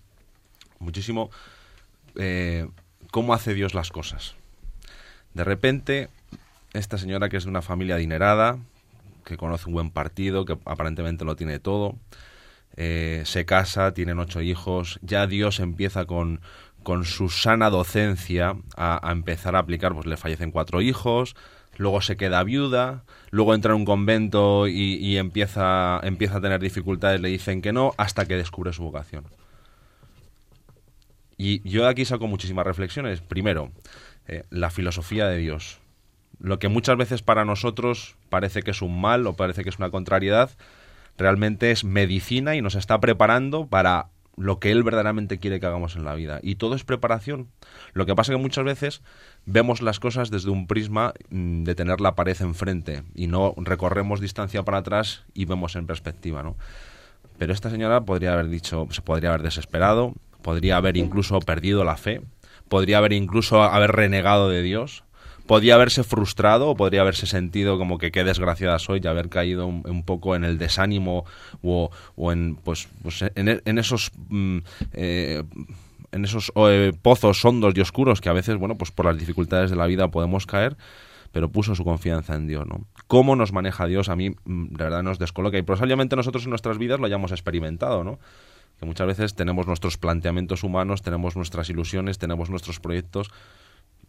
[0.82, 1.30] muchísimo
[2.16, 2.68] eh,
[3.10, 4.34] cómo hace Dios las cosas.
[5.34, 6.08] De repente,
[6.72, 8.58] esta señora que es de una familia adinerada,
[9.24, 11.96] que conoce un buen partido, que aparentemente lo tiene todo,
[12.76, 16.40] eh, se casa, tienen ocho hijos, ya Dios empieza con,
[16.82, 21.36] con su sana docencia a, empezar a aplicar, pues le fallecen cuatro hijos,
[21.76, 27.20] luego se queda viuda, luego entra en un convento y, empieza, empieza a tener dificultades,
[27.20, 29.24] le dicen que no, hasta que descubre su vocación.
[31.42, 33.20] Y yo de aquí saco muchísimas reflexiones.
[33.20, 33.72] Primero,
[34.28, 35.80] eh, la filosofía de Dios.
[36.38, 39.78] Lo que muchas veces para nosotros parece que es un mal o parece que es
[39.78, 40.50] una contrariedad,
[41.18, 45.96] realmente es medicina y nos está preparando para lo que Él verdaderamente quiere que hagamos
[45.96, 46.38] en la vida.
[46.44, 47.48] Y todo es preparación.
[47.92, 49.02] Lo que pasa es que muchas veces
[49.44, 54.20] vemos las cosas desde un prisma mm, de tener la pared enfrente y no recorremos
[54.20, 56.56] distancia para atrás y vemos en perspectiva, ¿no?
[57.36, 61.96] Pero esta señora podría haber dicho, se podría haber desesperado, podría haber incluso perdido la
[61.96, 62.22] fe,
[62.68, 65.04] podría haber incluso haber renegado de Dios,
[65.46, 69.66] podía haberse frustrado o podría haberse sentido como que qué desgraciada soy y haber caído
[69.66, 71.24] un, poco en el desánimo
[71.62, 71.90] o,
[72.32, 74.58] en pues, pues en, esos mm,
[74.92, 75.42] eh,
[76.12, 79.70] en esos eh, pozos hondos y oscuros que a veces bueno pues por las dificultades
[79.70, 80.76] de la vida podemos caer
[81.32, 82.84] pero puso su confianza en Dios, ¿no?
[83.06, 84.10] ¿Cómo nos maneja Dios?
[84.10, 85.56] A mí, mm, de verdad, nos descoloca.
[85.56, 88.18] Y probablemente nosotros en nuestras vidas lo hayamos experimentado, ¿no?
[88.82, 93.30] Que muchas veces tenemos nuestros planteamientos humanos, tenemos nuestras ilusiones, tenemos nuestros proyectos,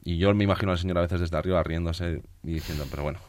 [0.04, 3.20] Y yo me imagino al Señor a veces desde arriba riéndose y diciendo, pero bueno.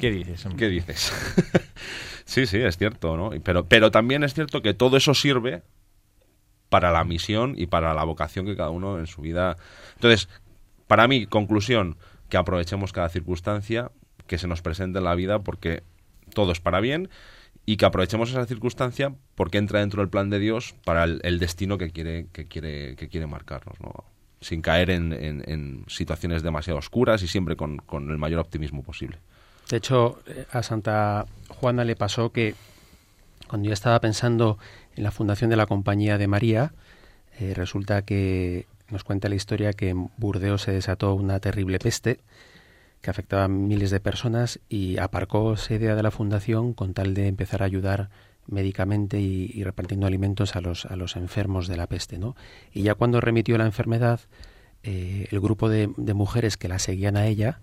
[0.00, 0.48] ¿Qué dices?
[0.58, 1.12] ¿Qué dices?
[2.24, 3.30] sí, sí, es cierto, ¿no?
[3.44, 5.62] Pero, pero también es cierto que todo eso sirve
[6.70, 9.58] para la misión y para la vocación que cada uno en su vida.
[9.94, 10.28] Entonces,
[10.88, 13.92] para mí, conclusión, que aprovechemos cada circunstancia
[14.26, 15.84] que se nos presente en la vida porque
[16.34, 17.08] todo es para bien
[17.70, 21.78] y que aprovechemos esa circunstancia porque entra dentro del plan de Dios para el, destino
[21.78, 23.92] que quiere, que quiere, que quiere marcarnos, ¿no?
[24.40, 29.18] sin caer en, situaciones demasiado oscuras y siempre con, el mayor optimismo posible.
[29.68, 32.56] De hecho, eh, a Santa Juana le pasó que
[33.46, 34.58] cuando ya estaba pensando
[34.96, 36.72] en la fundación de la Compañía de María,
[37.38, 42.18] eh, resulta que nos cuenta la historia que en Burdeos se desató una terrible peste
[43.00, 47.14] que afectaba a miles de personas y aparcó esa idea de la fundación con tal
[47.14, 48.10] de empezar a ayudar
[48.46, 52.18] médicamente y, repartiendo alimentos a los, a los enfermos de la peste.
[52.18, 52.36] ¿no?
[52.72, 54.20] Y ya cuando remitió la enfermedad,
[54.82, 57.60] eh, el grupo de, mujeres que la seguían a ella,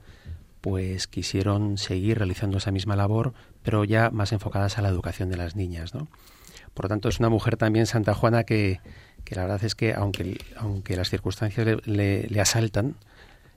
[0.62, 5.38] pues quisieron seguir realizando esa misma labor, pero ya más enfocadas a la educación de
[5.38, 5.94] las niñas.
[5.94, 6.08] ¿no?
[6.74, 8.80] Por lo tanto, es una mujer también, Santa Juana, que,
[9.24, 12.96] que la verdad es que aunque, aunque las circunstancias le, asaltan,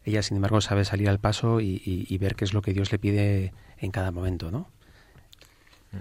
[0.05, 2.99] ella sin embargo sabe salir al paso y, ver qué es lo que Dios le
[2.99, 4.69] pide en cada momento, ¿no?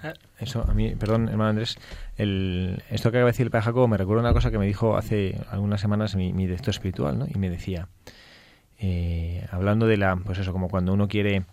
[0.03, 0.13] Ah.
[0.39, 1.77] Eso, a mí, perdón, hermano Andrés,
[2.15, 4.95] el, esto que acaba de decir el Padre me recuerda una cosa que me dijo
[4.95, 7.25] hace algunas semanas mi, mi director espiritual, ¿no?
[7.27, 7.87] Y me decía,
[8.79, 11.43] eh, hablando de la, pues eso, como cuando uno quiere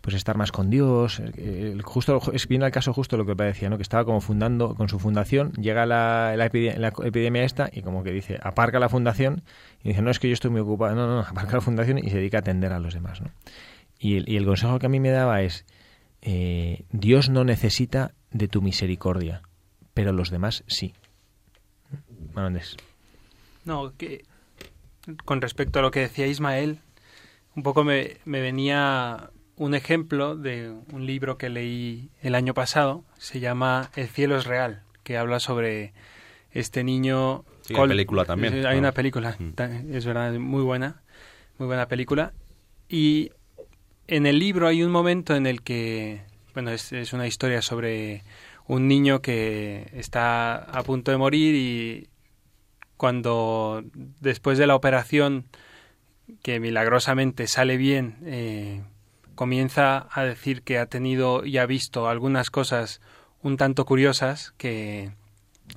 [0.00, 3.68] pues estar más con Dios, el, justo es viene al caso justo lo que decía,
[3.68, 3.76] ¿no?
[3.76, 8.38] Que estaba como fundando con su fundación, llega la, epidemia, esta y como que dice,
[8.42, 9.42] aparca la fundación
[9.82, 12.10] y dice, no es que yo estoy muy ocupado, no, no, aparca la fundación y
[12.10, 13.30] se dedica a atender a los demás, ¿no?
[13.98, 15.66] Y el, consejo que a mí me daba es,
[16.22, 19.42] eh, Dios no necesita de tu misericordia,
[19.92, 20.94] pero los demás sí.
[23.64, 24.24] No, que
[25.24, 26.80] con respecto a lo que decía Ismael,
[27.56, 33.04] un poco me, me, venía un ejemplo de un libro que leí el año pasado,
[33.18, 35.92] se llama El cielo es real, que habla sobre
[36.52, 37.44] este niño...
[37.62, 38.64] Sí, hay película también.
[38.64, 39.92] Hay una película, mm.
[39.92, 41.02] es verdad, muy buena,
[41.58, 42.32] muy buena película.
[42.88, 43.32] Y
[44.06, 46.22] en el libro hay un momento en el que,
[46.54, 48.22] bueno, es, una historia sobre
[48.68, 52.08] un niño que está a punto de morir y
[52.96, 53.82] cuando
[54.20, 55.46] después de la operación,
[56.42, 58.82] que milagrosamente sale bien, eh,
[59.38, 63.00] comienza a decir que ha tenido y ha visto algunas cosas
[63.40, 65.12] un tanto curiosas que,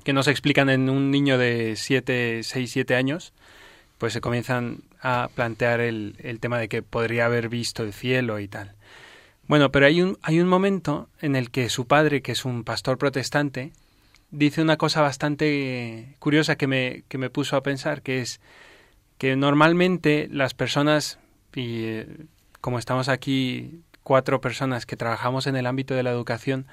[0.02, 3.32] que no se explican en un niño de 7, 6, 7 años
[3.98, 8.40] pues se comienzan a plantear el, el tema de que podría haber visto el cielo
[8.40, 8.74] y tal.
[9.46, 12.64] Bueno, pero hay un, hay un momento en el que su padre, que es un
[12.64, 13.70] pastor protestante,
[14.32, 18.40] dice una cosa bastante curiosa que me, que me puso a pensar, que es
[19.18, 21.20] que normalmente las personas,
[21.54, 22.26] eh,
[22.62, 26.66] como estamos aquí cuatro personas que trabajamos en el ámbito de la educación,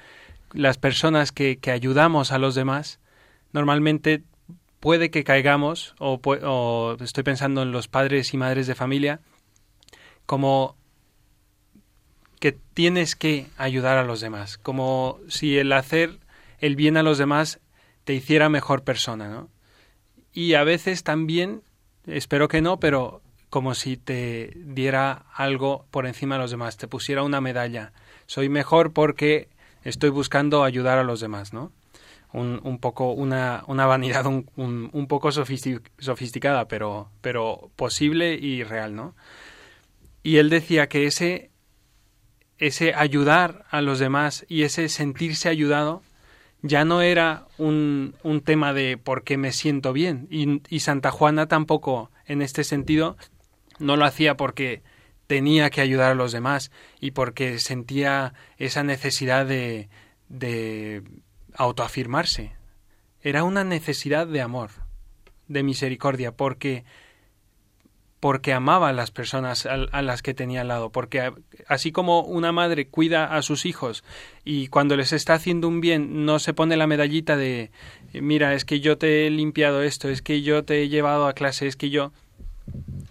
[0.52, 3.00] las personas que, que ayudamos a los demás,
[3.52, 4.22] normalmente
[4.80, 9.20] puede que caigamos, o, estoy pensando en los padres y madres de familia,
[10.26, 10.76] como
[12.38, 16.18] que tienes que ayudar a los demás, como si el hacer
[16.60, 17.60] el bien a los demás
[18.04, 19.50] te hiciera mejor persona, ¿no?
[20.32, 21.62] Y a veces también,
[22.06, 26.88] espero que no, pero como si te diera algo por encima de los demás, te
[26.88, 27.92] pusiera una medalla.
[28.26, 29.48] Soy mejor porque
[29.84, 31.72] estoy buscando ayudar a los demás, ¿no?
[32.32, 38.94] un, un poco una, una vanidad un, un, poco sofisticada, pero, pero posible y real,
[38.94, 39.14] ¿no?
[40.22, 41.50] Y él decía que ese,
[42.58, 46.02] ese ayudar a los demás y ese sentirse ayudado
[46.62, 50.28] ya no era un, un tema de por qué me siento bien.
[50.30, 53.16] Y, y Santa Juana tampoco, en este sentido,
[53.80, 54.82] no lo hacía porque
[55.26, 59.88] tenía que ayudar a los demás y porque sentía esa necesidad de,
[60.28, 61.02] de
[61.54, 62.52] autoafirmarse.
[63.22, 64.70] Era una necesidad de amor,
[65.46, 66.84] de misericordia, porque
[68.20, 71.32] porque amaba a las personas a, las que tenía al lado, porque
[71.66, 74.04] así como una madre cuida a sus hijos
[74.44, 77.70] y cuando les está haciendo un bien no se pone la medallita de
[78.12, 81.32] mira, es que yo te he limpiado esto, es que yo te he llevado a
[81.32, 82.12] clase, es que yo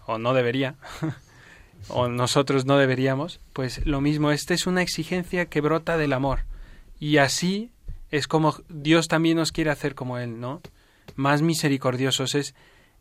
[0.06, 0.76] o no debería
[1.88, 6.46] o nosotros no deberíamos, pues lo mismo, esta es una exigencia que brota del amor
[7.00, 7.72] y así
[8.12, 10.62] es como Dios también nos quiere hacer como Él, ¿no?
[11.16, 12.36] Más misericordiosos.
[12.36, 12.56] Es,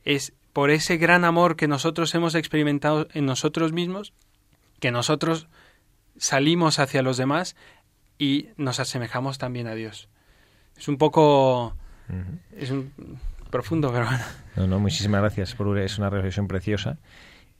[0.04, 4.12] es por ese gran amor que nosotros hemos experimentado en nosotros mismos,
[4.80, 5.48] que nosotros
[6.16, 7.56] salimos hacia los demás
[8.18, 10.08] y nos asemejamos también a Dios.
[10.76, 11.74] Es un poco...
[12.56, 12.92] Es un
[13.48, 14.68] profundo, pero bueno.
[14.68, 16.98] No, muchísimas gracias por es una reflexión preciosa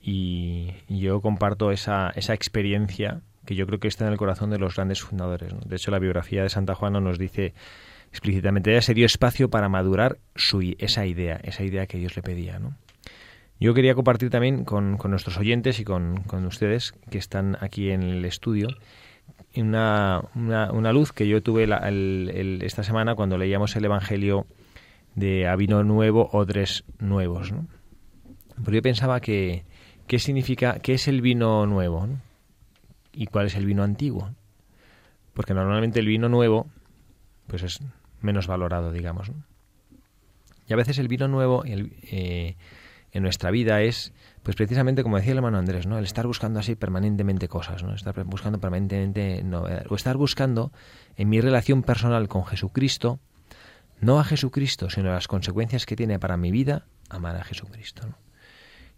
[0.01, 4.59] y yo comparto esa, esa experiencia que yo creo que está en el corazón de
[4.59, 5.53] los grandes fundadores.
[5.65, 7.53] De hecho, la biografía de Santa Juana nos dice
[8.11, 12.21] explícitamente, ella se dio espacio para madurar su, esa idea, esa idea que Dios le
[12.21, 12.59] pedía.
[13.59, 18.25] Yo quería compartir también con, nuestros oyentes y con, ustedes que están aquí en el
[18.25, 18.67] estudio
[19.55, 21.67] una, una, luz que yo tuve
[22.63, 24.45] esta semana cuando leíamos el Evangelio
[25.15, 27.51] de Avino Nuevo, Odres Nuevos.
[27.51, 27.67] ¿no?
[28.63, 29.65] Pero yo pensaba que,
[30.07, 32.07] ¿qué significa, qué es el vino nuevo?
[33.13, 34.29] ¿Y cuál es el vino antiguo?
[35.33, 36.67] Porque normalmente el vino nuevo
[37.47, 37.79] pues es
[38.21, 39.31] menos valorado, digamos.
[40.67, 42.55] Y a veces el vino nuevo, eh,
[43.11, 45.97] en nuestra vida es, pues precisamente como decía el hermano Andrés, ¿no?
[45.97, 47.93] El estar buscando así permanentemente cosas, ¿no?
[47.93, 49.87] Estar buscando permanentemente novedades.
[49.89, 50.71] O estar buscando
[51.17, 53.19] en mi relación personal con Jesucristo,
[53.99, 58.07] no a Jesucristo, sino a las consecuencias que tiene para mi vida amar a Jesucristo.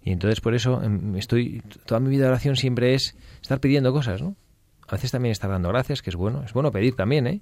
[0.04, 3.94] Y entonces por eso em, estoy, toda mi vida de oración siempre es estar pidiendo
[3.94, 4.36] cosas, ¿no?
[4.88, 6.44] A veces también estar dando gracias, que es bueno.
[6.44, 7.42] Es bueno pedir también, ¿eh?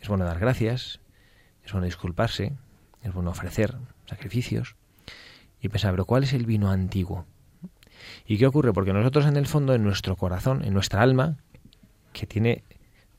[0.00, 1.00] Es bueno dar gracias,
[1.64, 2.54] es bueno disculparse,
[3.02, 4.76] es bueno ofrecer sacrificios
[5.60, 7.26] y pensar, pero ¿cuál es el vino antiguo?
[8.26, 8.72] ¿Y qué ocurre?
[8.72, 11.36] Porque nosotros en el fondo, en nuestro corazón, en nuestra alma,
[12.12, 12.64] que tiene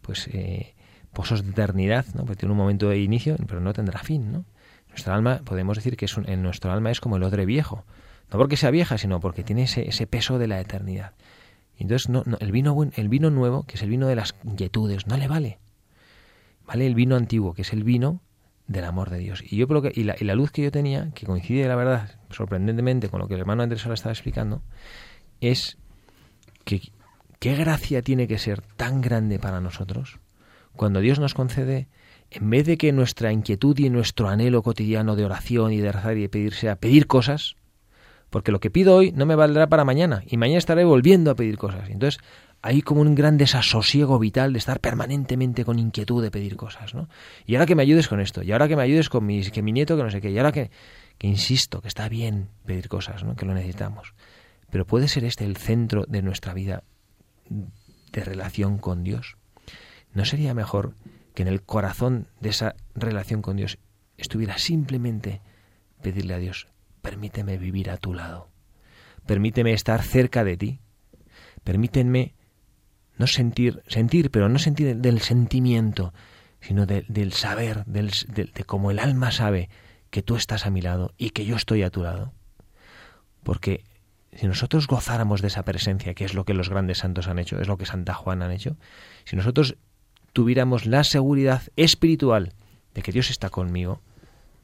[0.01, 0.73] pues eh,
[1.13, 2.25] pozos de eternidad, ¿no?
[2.25, 4.45] Porque tiene un momento de inicio, pero no tendrá fin, ¿no?
[4.89, 7.85] Nuestra alma, podemos decir que es en nuestro alma es como el odre viejo.
[8.31, 11.13] No porque sea vieja, sino porque tiene ese, ese peso de la eternidad.
[11.77, 15.07] Y entonces no, el, vino, el vino nuevo, que es el vino de las inquietudes,
[15.07, 15.59] no le vale.
[16.65, 18.21] Vale el vino antiguo, que es el vino
[18.67, 19.43] del amor de Dios.
[19.43, 21.75] Y yo creo que y la, y la, luz que yo tenía, que coincide la
[21.75, 24.61] verdad sorprendentemente con lo que el hermano Andrés ahora estaba explicando,
[25.41, 25.77] es
[26.63, 26.81] que
[27.39, 30.20] qué gracia tiene que ser tan grande para nosotros
[30.75, 31.87] cuando Dios nos concede,
[32.29, 36.17] en vez de que nuestra inquietud y nuestro anhelo cotidiano de oración y de rezar
[36.17, 37.55] y de pedir sea pedir cosas,
[38.29, 41.35] porque lo que pido hoy no me valdrá para mañana y mañana estaré volviendo a
[41.35, 41.89] pedir cosas.
[41.89, 42.21] Entonces
[42.61, 47.09] hay como un gran desasosiego vital de estar permanentemente con inquietud de pedir cosas, ¿no?
[47.45, 49.61] Y ahora que me ayudes con esto, y ahora que me ayudes con mi, que
[49.61, 50.71] mi nieto, que no sé qué, y ahora que,
[51.17, 53.35] que insisto, que está bien pedir cosas, ¿no?
[53.35, 54.13] Que lo necesitamos.
[54.69, 56.83] Pero ¿puede ser este el centro de nuestra vida
[57.49, 59.37] de relación con Dios?
[60.13, 60.95] ¿No sería mejor
[61.33, 63.77] que en el corazón de esa relación con Dios
[64.17, 65.41] estuviera simplemente
[66.01, 66.67] pedirle a Dios,
[67.01, 68.49] permíteme vivir a tu lado,
[69.25, 70.79] permíteme estar cerca de ti,
[71.63, 72.35] permíteme
[73.17, 76.13] no sentir, sentir, pero no sentir del sentimiento,
[76.59, 79.69] sino del saber, del, de, de cómo el alma sabe
[80.09, 82.33] que tú estás a mi lado y que yo estoy a tu lado.
[83.43, 83.83] Porque
[84.33, 87.59] si nosotros gozáramos de esa presencia, que es lo que los grandes santos han hecho,
[87.59, 88.77] es lo que Santa Juana han hecho,
[89.25, 89.77] si nosotros
[90.33, 92.53] tuviéramos la seguridad espiritual
[92.93, 94.01] de que Dios está conmigo,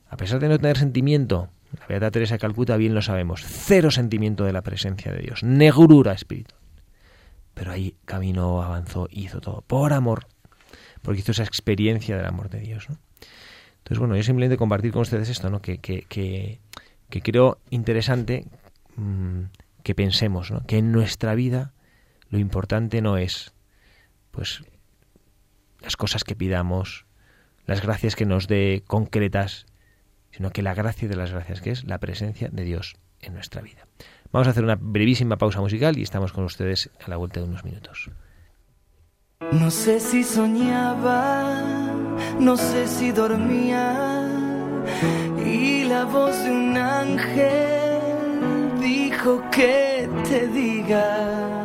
[0.10, 1.50] a pesar de no tener sentimiento,
[1.80, 5.44] la Beata Teresa de Calcuta bien lo sabemos, cero sentimiento de la presencia de Dios,
[5.44, 6.58] negrura espiritual
[7.58, 10.28] pero ahí caminó, avanzó, hizo todo por amor,
[11.02, 12.88] porque hizo esa experiencia del amor de Dios.
[12.88, 15.60] Entonces, bueno, yo simplemente compartir con ustedes esto, ¿no?
[15.60, 16.60] que, que, que,
[17.22, 18.46] creo interesante
[18.96, 19.46] mm,
[19.82, 20.62] que pensemos ¿no?
[20.68, 21.74] que en nuestra vida
[22.30, 23.54] lo importante no es
[24.30, 24.64] pues
[25.88, 27.06] las cosas que pidamos,
[27.66, 29.68] las gracias que nos dé concretas,
[30.32, 33.62] sino que la gracia de las gracias, que es la presencia de Dios en nuestra
[33.62, 33.88] vida.
[34.34, 37.46] Vamos a hacer una brevísima pausa musical y estamos con ustedes a la vuelta de
[37.46, 38.12] unos minutos.
[39.54, 41.64] No sé si soñaba,
[42.38, 44.30] no sé si dormía
[45.46, 48.02] y la voz de un ángel
[48.82, 51.64] dijo que te diga,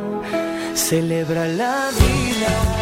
[0.75, 2.72] celebra la vida.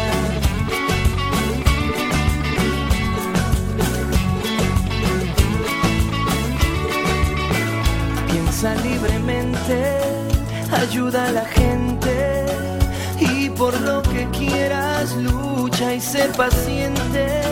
[8.62, 9.98] Libremente,
[10.70, 12.46] ayuda a la gente
[13.18, 17.42] y por lo que quieras lucha y ser paciente.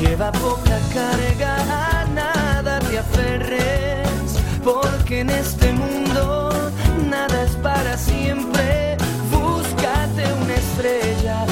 [0.00, 6.70] Lleva poca carga, a nada te aferres, porque en este mundo
[7.10, 8.96] nada es para siempre.
[9.32, 11.44] Búscate una estrella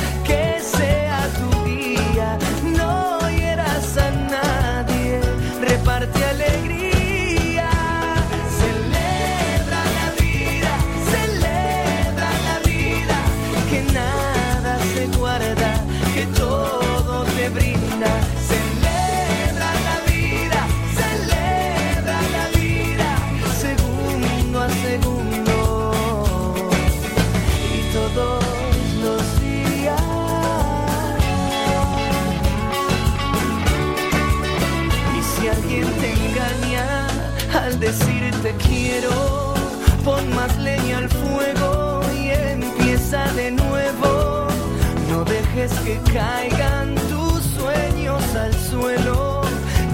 [45.88, 49.40] que caigan tus sueños al suelo,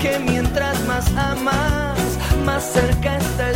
[0.00, 1.96] que mientras más amas,
[2.44, 3.53] más cerca está el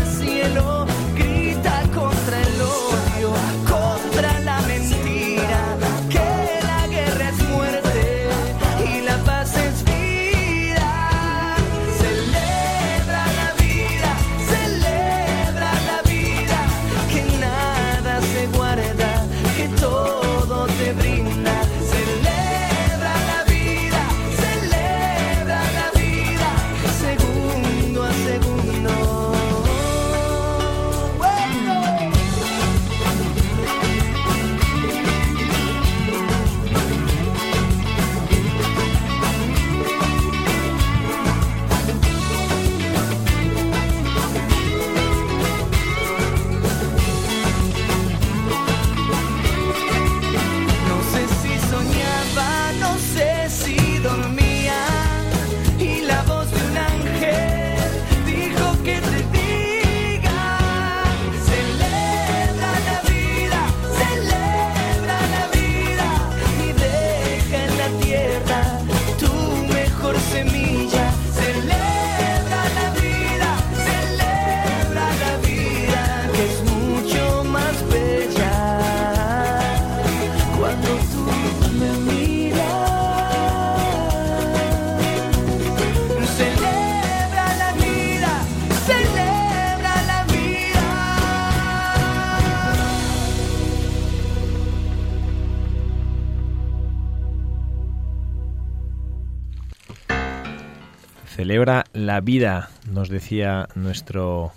[101.93, 104.53] La vida, nos decía nuestro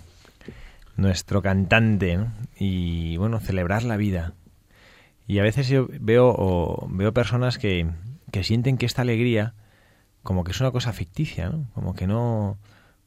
[0.96, 2.18] nuestro cantante,
[2.58, 4.32] y bueno, celebrar la vida.
[5.26, 7.86] Y a veces yo veo veo personas que,
[8.30, 9.52] que sienten que esta alegría
[10.22, 11.68] como que es una cosa ficticia, ¿no?
[11.74, 12.58] Como que no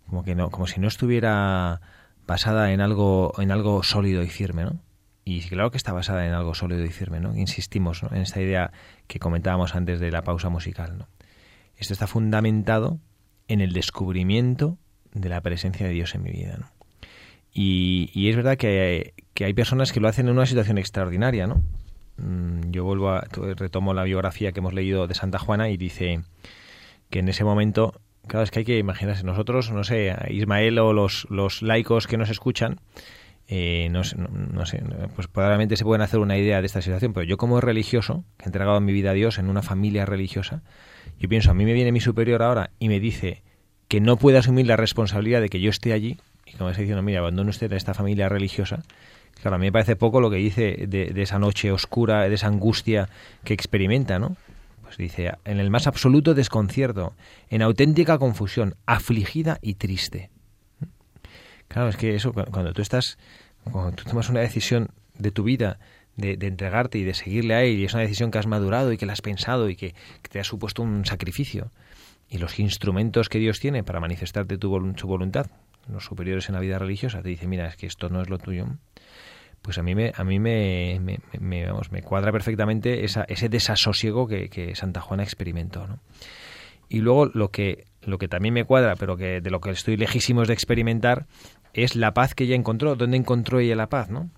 [0.08, 1.82] como que no como si no estuviera
[2.28, 4.84] basada en algo en algo sólido y firme, ¿no?
[5.24, 7.36] Y claro que está basada en algo sólido y firme, ¿no?
[7.36, 8.72] Insistimos en esta idea
[9.08, 11.08] que comentábamos antes de la pausa musical, ¿no?
[11.76, 13.00] Esto está fundamentado
[13.48, 14.78] en el descubrimiento
[15.14, 16.72] de la presencia de Dios en mi vida, ¿no?
[17.54, 21.48] Y, y es verdad que, que hay personas que lo hacen en una situación extraordinaria,
[21.48, 21.64] ¿no?
[22.18, 26.22] Mm, Yo vuelvo a, retomo la biografía que hemos leído de Santa Juana y dice
[27.10, 30.94] que en ese momento, claro, es que hay que imaginarse, nosotros, no sé, Ismael o
[30.94, 32.80] los, los laicos que nos escuchan,
[33.48, 34.82] eh, no, no sé,
[35.16, 38.46] pues probablemente se pueden hacer una idea de esta situación, pero yo como religioso, que
[38.46, 40.64] he entregado mi vida a Dios en una familia religiosa,
[41.20, 43.42] yo pienso, a mí me viene mi superior ahora y me dice
[43.88, 47.02] que no puede asumir la responsabilidad de que yo esté allí, y como está diciendo,
[47.02, 48.84] mira, abandone usted a esta familia religiosa,
[49.42, 52.36] claro, a mí me parece poco lo que dice de, de esa noche oscura, de
[52.36, 53.10] esa angustia
[53.44, 54.36] que experimenta, ¿no?
[54.84, 57.14] Pues dice, en el más absoluto desconcierto,
[57.50, 60.30] en auténtica confusión, afligida y triste.
[61.68, 63.18] Claro, es que eso, cu- cuando tú estás,
[63.72, 65.80] cuando tú tomas una decisión de tu vida,
[66.16, 68.98] de, entregarte y de seguirle a él, y es una decisión que has madurado y
[68.98, 69.96] que la has pensado y que,
[70.30, 71.72] te ha supuesto un sacrificio,
[72.30, 75.48] y los instrumentos que Dios tiene para manifestarte tu, su voluntad,
[75.88, 78.38] los superiores en la vida religiosa, te dice, mira, es que esto no es lo
[78.40, 78.66] tuyo,
[79.62, 81.00] pues a mí me, a mí me-
[81.66, 85.88] vamos, me cuadra perfectamente esa, ese desasosiego que, que Santa Juana experimentó.
[85.88, 86.00] ¿no?
[86.88, 89.98] Y luego lo que, lo que también me cuadra, pero que de lo que estoy
[89.98, 91.26] lejísimos de experimentar,
[91.74, 92.96] es la paz que ella encontró.
[92.96, 94.10] ¿Dónde encontró ella la paz?
[94.10, 94.30] ¿no?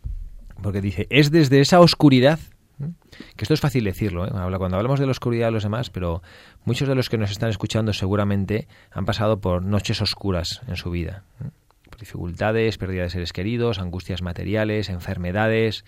[0.62, 2.40] Porque dice, es desde esa oscuridad,
[2.78, 4.32] que esto es fácil decirlo, ¿eh?
[4.58, 6.22] Cuando hablamos de la oscuridad de los demás, pero
[6.66, 10.92] muchos de los que nos están escuchando seguramente han pasado por noches oscuras en su
[10.92, 11.24] vida.
[11.40, 11.52] ¿no?
[11.90, 15.86] Por dificultades, pérdida de seres queridos, angustias materiales, enfermedades,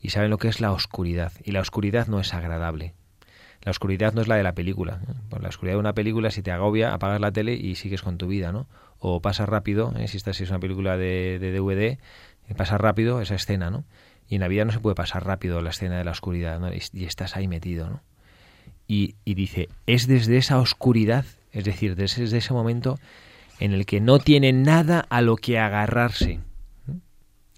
[0.00, 1.32] y saben lo que es la oscuridad.
[1.44, 2.94] Y la oscuridad no es agradable.
[3.62, 5.00] La oscuridad no es la de la película.
[5.08, 5.38] ¿eh?
[5.40, 8.26] La oscuridad de una película, si te agobia, apagas la tele y sigues con tu
[8.26, 8.66] vida, ¿no?
[8.98, 10.08] O pasas rápido, ¿eh?
[10.08, 11.98] si esta si es una película de, de DVD, eh,
[12.56, 13.84] pasas rápido esa escena, ¿no?
[14.32, 16.58] Y en la vida no se puede pasar rápido la escena de la oscuridad.
[16.94, 18.00] Y, estás ahí metido, ¿no?
[18.88, 22.98] Y, y dice, es desde esa oscuridad, es decir, desde, ese momento
[23.60, 26.40] en el que no tiene nada a lo que agarrarse.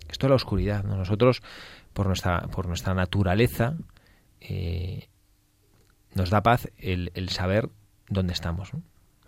[0.08, 0.96] Esto es la oscuridad, ¿no?
[0.96, 1.44] Nosotros,
[1.92, 3.76] por nuestra, por nuestra naturaleza,
[4.40, 5.06] eh,
[6.12, 7.68] nos da paz el, el saber
[8.08, 8.72] dónde estamos.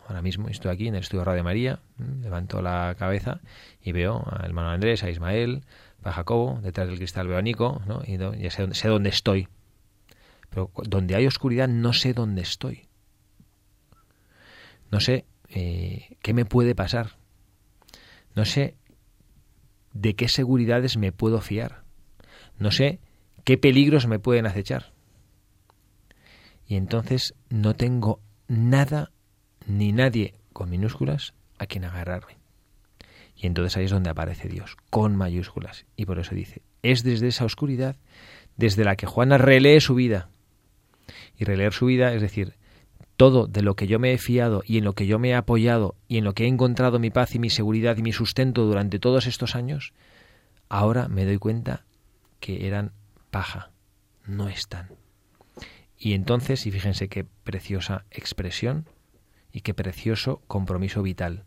[0.09, 1.79] Ahora mismo estoy aquí en el estudio Radio María,
[2.23, 3.39] levanto la cabeza
[3.81, 5.63] y veo al hermano Andrés, a Ismael,
[6.09, 8.03] a Jacobo, detrás del cristal veo a Nico, ¿no?
[8.07, 9.49] y do- ya sé, dónde- estoy.
[10.51, 12.89] Pero donde hay oscuridad no sé dónde estoy.
[14.91, 17.17] No sé eh, qué me puede pasar.
[18.35, 18.77] No sé
[19.93, 21.83] de qué seguridades me puedo fiar.
[22.59, 23.01] No sé
[23.45, 24.93] qué peligros me pueden acechar.
[26.69, 29.13] y entonces no tengo nada
[29.67, 32.39] ni nadie con minúsculas a quien agarrarme.
[33.47, 35.87] Entonces ahí es donde aparece Dios, con mayúsculas.
[35.97, 37.97] Y por eso dice, es desde esa oscuridad
[38.57, 40.29] desde la que Juana relee su vida.
[41.39, 42.55] Y releer su vida es decir,
[43.17, 45.35] todo de lo que yo me he fiado y en lo que yo me he
[45.35, 48.65] apoyado y en lo que he encontrado mi paz y mi seguridad y mi sustento
[48.65, 49.93] durante todos estos años,
[50.69, 51.85] ahora me doy cuenta
[52.41, 52.93] que eran
[53.31, 53.71] paja,
[54.27, 54.89] no están.
[55.99, 58.87] Y entonces, y fíjense qué preciosa expresión
[59.51, 61.45] y qué precioso compromiso vital,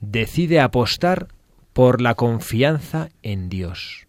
[0.00, 1.28] decide apostar
[1.72, 4.06] por la confianza en Dios.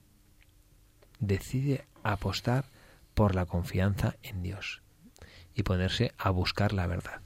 [1.20, 2.66] Decide apostar
[3.14, 4.82] por la confianza en Dios
[5.54, 7.22] y ponerse a buscar la verdad.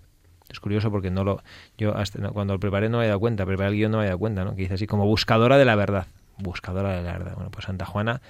[0.50, 1.44] Es curioso porque no lo
[1.78, 4.04] yo hasta, cuando lo preparé no me había dado cuenta, preparé el guion no me
[4.04, 4.56] había dado cuenta, ¿no?
[4.56, 6.08] Que dice así como buscadora de la verdad,
[6.38, 7.36] buscadora de la verdad.
[7.36, 8.22] Bueno, pues Santa Juana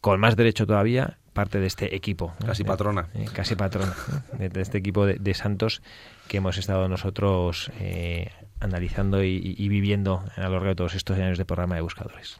[0.00, 2.34] con más derecho todavía parte de este equipo.
[2.44, 3.08] Casi patrona.
[3.14, 3.94] Eh, casi patrona.
[4.38, 5.82] de, este equipo de, santos
[6.28, 8.30] que hemos estado nosotros eh,
[8.60, 12.36] analizando y, viviendo a lo largo de todos estos años de programa de buscadores.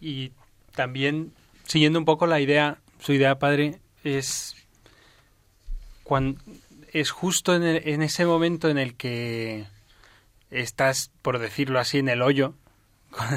[0.00, 0.32] Y
[0.74, 1.32] también,
[1.66, 4.56] siguiendo un poco la idea, su idea, padre, es
[6.02, 6.40] cuando
[6.92, 9.66] es justo en ese momento en el que
[10.50, 12.54] estás, por decirlo así, en el hoyo,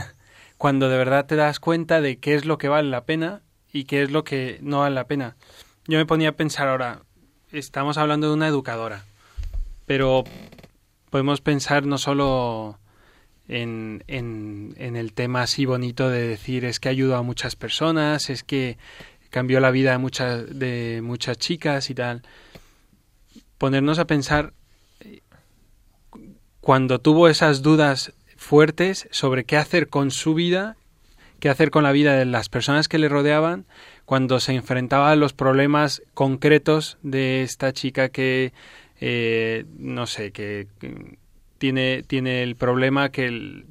[0.58, 3.42] cuando de verdad te das cuenta de qué es lo que vale la pena
[3.74, 5.36] y qué es lo que no vale la pena.
[5.88, 7.02] Yo me ponía a pensar ahora,
[7.52, 9.06] estamos hablando de una educadora,
[9.86, 10.24] pero
[11.10, 12.80] podemos pensar no solo
[13.48, 18.30] en, en, en, el tema así bonito de decir es que ayudó a muchas personas,
[18.30, 18.78] es que
[19.30, 22.24] cambió la vida de de muchas chicas y tal,
[23.58, 24.54] ponernos a pensar
[26.62, 30.76] cuando tuvo esas dudas fuertes sobre qué hacer con su vida,
[31.40, 33.66] qué hacer con la vida de las personas que le rodeaban,
[34.06, 38.52] cuando se enfrentaba a los problemas concretos de esta chica que,
[39.00, 40.68] eh, no sé, que,
[41.58, 43.66] tiene, tiene el problema que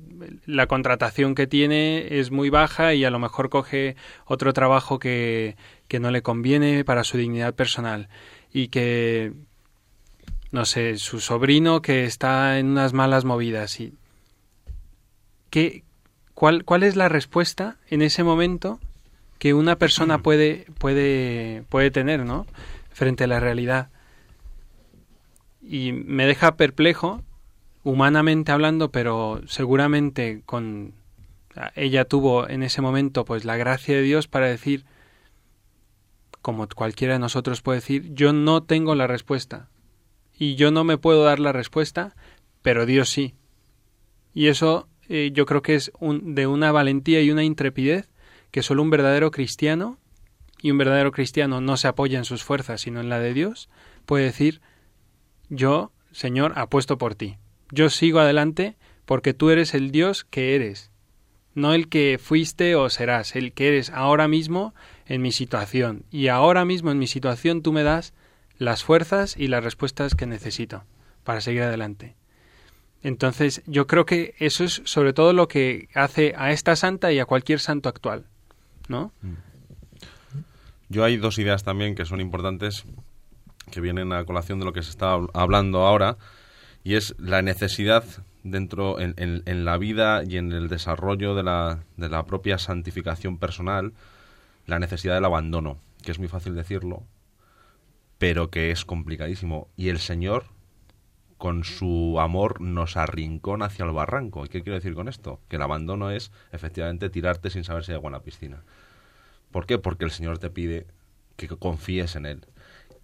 [0.46, 5.56] la contratación que tiene es muy baja y a lo mejor coge otro trabajo que,
[5.88, 8.08] que no le conviene para su dignidad personal
[8.52, 9.32] y que
[10.52, 13.92] no sé, su sobrino que está en unas malas movidas y
[15.50, 15.84] ¿qué,
[16.34, 18.80] cuál, ¿cuál es la respuesta en ese momento
[19.38, 22.46] que una persona puede, puede, puede tener, ¿no?
[22.90, 23.90] frente a la realidad?
[25.68, 27.22] Y me deja perplejo,
[27.82, 30.94] humanamente hablando, pero seguramente con
[31.74, 34.84] ella tuvo en ese momento pues la gracia de Dios para decir
[36.42, 39.68] como cualquiera de nosotros puede decir, yo no tengo la respuesta,
[40.38, 42.14] y yo no me puedo dar la respuesta,
[42.62, 43.34] pero Dios sí.
[44.32, 48.10] Y eso eh, yo creo que es un, de una valentía y una intrepidez
[48.52, 49.98] que solo un verdadero cristiano,
[50.62, 53.68] y un verdadero cristiano no se apoya en sus fuerzas, sino en la de Dios,
[54.04, 54.60] puede decir,
[55.48, 57.36] yo, Señor, apuesto por ti.
[57.70, 60.90] Yo sigo adelante porque tú eres el Dios que eres,
[61.54, 64.74] no el que fuiste o serás, el que eres ahora mismo
[65.06, 66.04] en mi situación.
[66.10, 68.14] Y ahora mismo en mi situación tú me das
[68.58, 70.84] las fuerzas y las respuestas que necesito
[71.24, 72.14] para seguir adelante.
[73.02, 77.18] Entonces, yo creo que eso es sobre todo lo que hace a esta santa y
[77.18, 78.26] a cualquier santo actual,
[78.88, 79.12] ¿no?
[79.22, 79.34] Mm.
[80.88, 82.84] Yo hay dos ideas también que son importantes
[83.70, 86.16] que vienen a colación de lo que se está hablando ahora
[86.84, 88.04] y es la necesidad
[88.42, 93.38] dentro en, en, la vida y en el desarrollo de la, de la propia santificación
[93.38, 93.92] personal
[94.66, 97.02] la necesidad del abandono que es muy fácil decirlo
[98.18, 99.68] pero que es complicadísimo.
[99.76, 100.46] Y el Señor,
[101.38, 104.44] con su amor, nos arrincona hacia el barranco.
[104.44, 105.40] ¿Y qué quiero decir con esto?
[105.48, 108.62] Que el abandono es, efectivamente, tirarte sin saber si hay agua en la piscina.
[109.50, 109.78] ¿Por qué?
[109.78, 110.86] Porque el Señor te pide
[111.36, 112.46] que confíes en Él.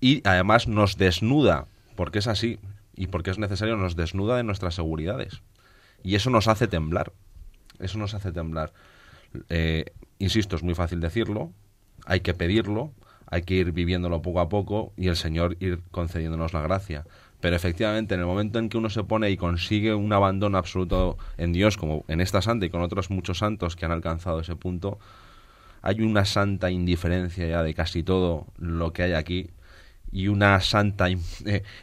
[0.02, 2.58] Y además nos desnuda, porque es así,
[2.96, 5.42] y porque es necesario, nos desnuda de nuestras seguridades.
[6.02, 7.12] Y eso nos hace temblar.
[7.78, 8.72] Eso nos hace temblar.
[9.48, 9.84] Eh,
[10.18, 11.52] insisto, es muy fácil decirlo,
[12.04, 12.90] hay que pedirlo,
[13.26, 17.04] hay que ir viviéndolo poco a poco y el Señor ir concediéndonos la gracia.
[17.40, 21.16] Pero efectivamente, en el momento en que uno se pone y consigue un abandono absoluto
[21.38, 24.56] en Dios, como en esta santa y con otros muchos santos que han alcanzado ese
[24.56, 24.98] punto,
[25.80, 29.50] hay una santa indiferencia ya de casi todo lo que hay aquí
[30.12, 31.18] y una santa eh,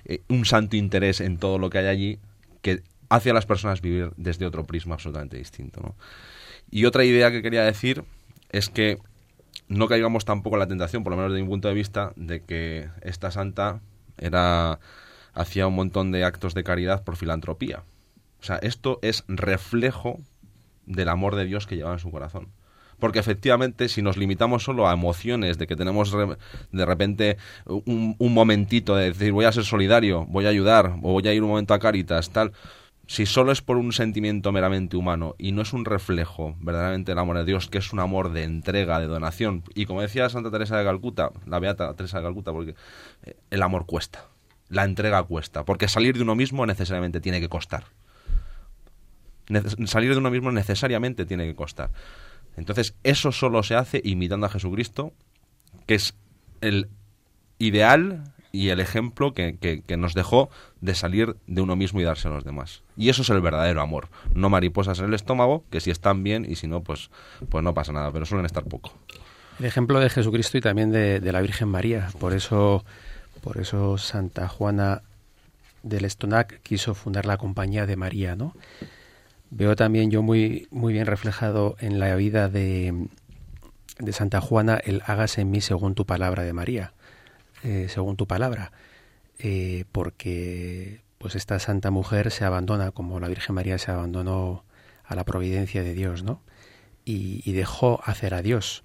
[0.05, 2.19] eh, un santo interés en todo lo que hay allí
[2.61, 5.95] que hace a las personas vivir desde otro prisma absolutamente distinto.
[6.69, 8.03] Y otra idea que quería decir
[8.51, 8.99] es que
[9.67, 12.43] no caigamos tampoco en la tentación, por lo menos desde mi punto de vista, de
[12.43, 13.81] que esta santa
[14.17, 14.79] era
[15.33, 17.83] hacía un montón de actos de caridad por filantropía.
[18.41, 20.19] O sea, esto es reflejo
[20.85, 22.49] del amor de Dios que llevaba en su corazón.
[22.99, 26.13] Porque efectivamente, si nos limitamos solo a emociones de que tenemos
[26.71, 31.13] de repente un, un momentito de decir voy a ser solidario, voy a ayudar, o
[31.13, 32.51] voy a ir un momento a Caritas, tal,
[33.07, 37.19] si solo es por un sentimiento meramente humano y no es un reflejo verdaderamente del
[37.19, 40.51] amor de Dios, que es un amor de entrega, de donación, y como decía Santa
[40.51, 42.75] Teresa de Calcuta, la beata Teresa de Calcuta, porque
[43.23, 44.25] eh, el amor cuesta,
[44.67, 47.85] la entrega cuesta, porque salir de uno mismo necesariamente tiene que costar
[49.85, 51.89] salir de uno mismo necesariamente tiene que costar.
[52.59, 55.13] Entonces, eso solo se hace imitando a Jesucristo,
[55.87, 56.13] que es
[56.61, 56.89] el
[57.57, 60.49] ideal y el ejemplo que, nos dejó
[60.81, 62.83] de salir de uno mismo y darse a los demás.
[62.97, 64.09] Y eso es el verdadero amor.
[64.33, 67.09] No mariposas en el estómago, que si están bien y si no, pues,
[67.49, 68.93] pues no pasa nada, pero suelen estar poco.
[69.59, 72.09] El ejemplo de Jesucristo y también de, de la Virgen María.
[72.19, 72.83] Por eso,
[73.41, 75.03] por eso Santa Juana
[75.83, 78.53] del Estonac quiso fundar la Compañía de María, ¿no?
[79.51, 83.07] Veo también yo muy, muy bien reflejado en la vida de,
[83.97, 86.93] de Santa Juana el hágase en mí según tu palabra de María,
[87.63, 88.71] eh, según tu palabra,
[89.39, 94.63] eh, porque pues esta santa mujer se abandona como la Virgen María se abandonó
[95.03, 96.41] a la providencia de Dios, ¿no?
[97.03, 98.83] Y, y dejó hacer a Dios.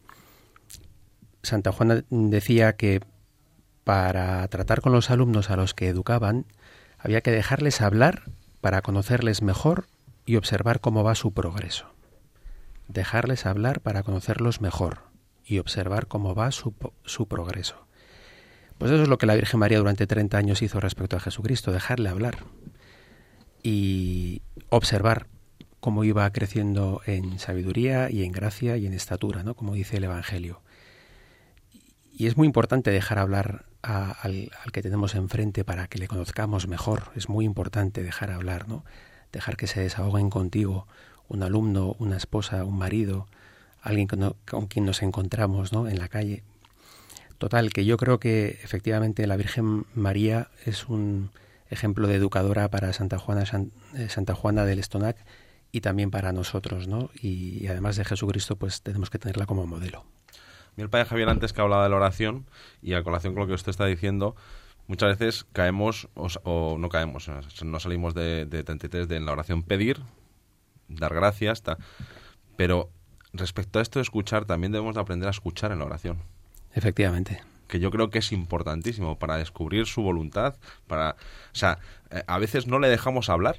[1.42, 3.00] Santa Juana decía que
[3.84, 6.46] para tratar con los alumnos a los que educaban
[6.98, 8.22] había que dejarles hablar
[8.62, 9.86] para conocerles mejor
[10.25, 11.87] y observar cómo va su progreso.
[12.89, 15.14] Dejarles hablar para conocerlos mejor
[15.45, 16.72] y observar cómo va su,
[17.29, 17.87] progreso.
[18.79, 21.72] Pues eso es lo que la Virgen María durante 30 años hizo respecto a Jesucristo,
[21.72, 22.45] dejarle hablar
[23.62, 25.27] y observar
[25.81, 29.55] cómo iba creciendo en sabiduría y en gracia y en estatura, ¿no?
[29.55, 30.62] como dice el Evangelio.
[32.16, 36.68] Y es muy importante dejar hablar al, al, que tenemos enfrente para que le conozcamos
[36.68, 37.11] mejor.
[37.16, 38.85] Es muy importante dejar hablar, ¿no?
[39.39, 40.87] Dejar que se desahoguen contigo
[41.28, 43.26] un alumno, una esposa, un marido,
[43.82, 45.89] alguien con, quien nos encontramos ¿no?
[45.89, 46.43] en la calle.
[47.39, 51.30] Total, que yo creo que efectivamente la Virgen María es un
[51.68, 53.45] ejemplo de educadora para Santa Juana,
[53.95, 55.16] eh, Santa Juana del Estonac
[55.72, 57.11] y también para nosotros, ¿no?
[57.20, 60.05] Y, además de Jesucristo, pues tenemos que tenerla como modelo.
[60.76, 62.47] Mi el padre Javier antes que hablaba de la oración
[62.80, 64.37] y a colación con lo que usted está diciendo,
[64.87, 67.30] muchas veces caemos o, no caemos,
[67.64, 70.01] no salimos de, de 33 de en la oración pedir,
[70.89, 71.62] dar gracias,
[72.57, 72.91] pero
[73.32, 76.18] respecto a esto de escuchar, también debemos de aprender a escuchar en la oración.
[76.72, 77.43] Efectivamente.
[77.68, 80.57] Que yo creo que es importantísimo para descubrir su voluntad,
[80.87, 81.78] para, o sea,
[82.11, 83.57] eh, a veces no le dejamos hablar,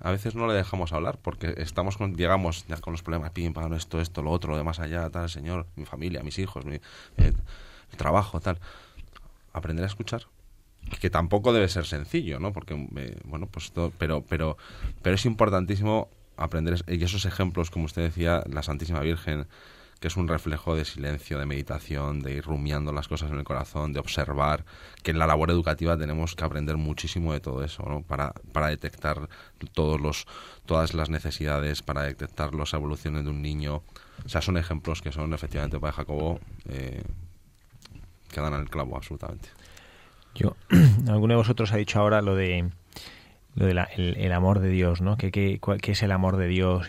[0.00, 3.54] a veces no le dejamos hablar porque estamos con, llegamos ya con los problemas, pim,
[3.54, 6.74] pam, esto, esto, lo otro, lo demás allá, tal, señor, mi familia, mis hijos, mi
[6.74, 6.80] eh,
[7.16, 8.60] el trabajo, tal
[9.56, 10.26] aprender a escuchar
[11.00, 12.52] que tampoco debe ser sencillo, ¿no?
[12.52, 14.56] Porque, eh, bueno, pues todo, pero, pero,
[15.02, 19.46] pero es importantísimo aprender, y esos ejemplos, como usted decía, la Santísima Virgen,
[20.00, 23.44] que es un reflejo de silencio, de meditación, de ir rumiando las cosas en el
[23.44, 24.64] corazón, de observar,
[25.02, 28.02] que en la labor educativa tenemos que aprender muchísimo de todo eso, ¿no?
[28.02, 29.28] Para, para detectar
[29.72, 30.26] todos los,
[30.66, 33.82] todas las necesidades, para detectar las evoluciones de un niño.
[34.24, 37.02] O sea, son ejemplos que son efectivamente para Jacobo eh,
[38.42, 39.48] que dan clavo, absolutamente.
[40.34, 40.56] Yo,
[41.08, 42.70] alguno de vosotros ha dicho ahora lo de
[43.54, 45.16] lo de el, amor de Dios, ¿no?
[45.16, 45.60] ¿Qué, qué,
[45.92, 46.88] es el amor de Dios?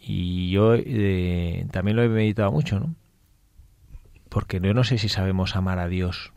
[0.00, 2.94] Y, yo eh, también lo he meditado mucho, ¿no?
[4.30, 6.32] Porque yo no sé si sabemos amar a Dios.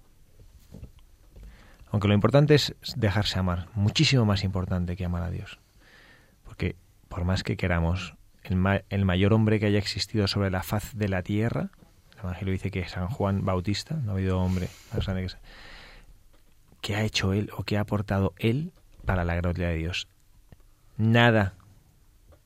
[1.89, 5.59] Aunque lo importante es dejarse amar, muchísimo más importante que amar a Dios.
[6.43, 6.75] Porque
[7.07, 11.07] por más que queramos, el, el mayor hombre que haya existido sobre la faz de
[11.07, 11.71] la tierra
[12.23, 15.33] Evangelio dice que San Juan Bautista, no ha habido hombre más grande que
[16.81, 18.73] ¿Qué ha hecho él o qué ha aportado él
[19.05, 20.07] para la gloria de Dios?
[20.97, 21.53] Nada.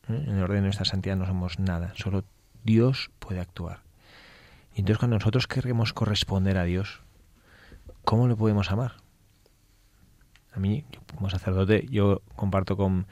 [0.09, 0.23] ¿Eh?
[0.27, 1.93] En el orden de nuestra santidad no somos nada.
[1.95, 2.25] Solo
[2.63, 3.79] Dios puede actuar.
[4.75, 7.01] Y entonces cuando nosotros queremos corresponder a Dios,
[8.03, 8.95] ¿cómo le podemos amar?
[10.53, 13.07] A mí, como sacerdote, yo comparto con,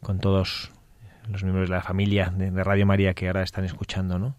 [0.00, 0.70] con todos
[1.28, 4.36] los miembros de la familia de, Radio María que ahora están escuchando, ¿no?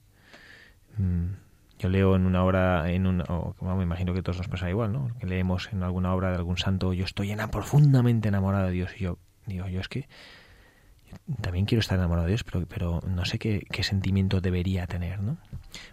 [0.97, 1.44] Mm,
[1.89, 3.23] leo en una obra, en un,
[3.61, 5.09] me imagino que todos nos pasa igual, ¿no?
[5.19, 8.91] Que leemos en alguna obra de algún santo, yo estoy en, profundamente enamorado de Dios.
[8.97, 10.07] Y yo digo, yo es que
[11.41, 15.21] también quiero estar enamorado de Dios, pero, pero no sé qué, qué, sentimiento debería tener,
[15.21, 15.37] ¿no?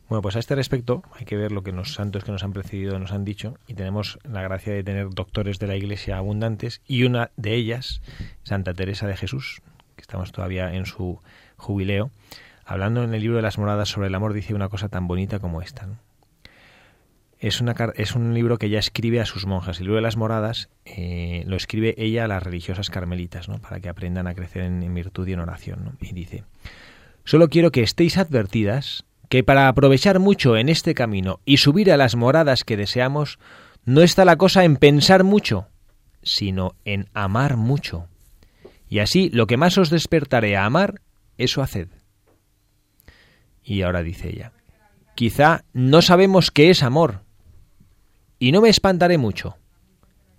[0.09, 2.53] Bueno, pues a este respecto hay que ver lo que los santos que nos han
[2.53, 6.83] precedido nos han dicho y tenemos la gracia de tener doctores de la Iglesia abundantes
[6.87, 8.03] y una de ellas,
[8.43, 9.63] Santa Teresa de Jesús,
[9.97, 11.21] que estamos todavía en su
[11.57, 12.11] jubileo,
[12.65, 15.39] hablando en el libro de las moradas sobre el amor, dice una cosa tan bonita
[15.39, 15.89] como esta.
[17.39, 19.79] Es, una, es un libro que ella escribe a sus monjas.
[19.79, 23.59] El libro de las moradas eh, lo escribe ella a las religiosas carmelitas, ¿no?
[23.59, 25.99] para que aprendan a crecer en, virtud y en oración.
[26.01, 26.45] Y dice,
[27.25, 31.97] Solo quiero que estéis advertidas que para aprovechar mucho en este camino y subir a
[31.97, 33.39] las moradas que deseamos,
[33.85, 35.67] no está la cosa en pensar mucho,
[36.23, 38.07] sino en amar mucho.
[38.89, 41.01] Y así lo que más os despertaré a amar,
[41.39, 41.89] eso haced.
[43.65, 44.53] Y ahora dice ella,
[45.15, 47.21] quizá no sabemos qué es amor,
[48.39, 49.57] y no me espantaré mucho,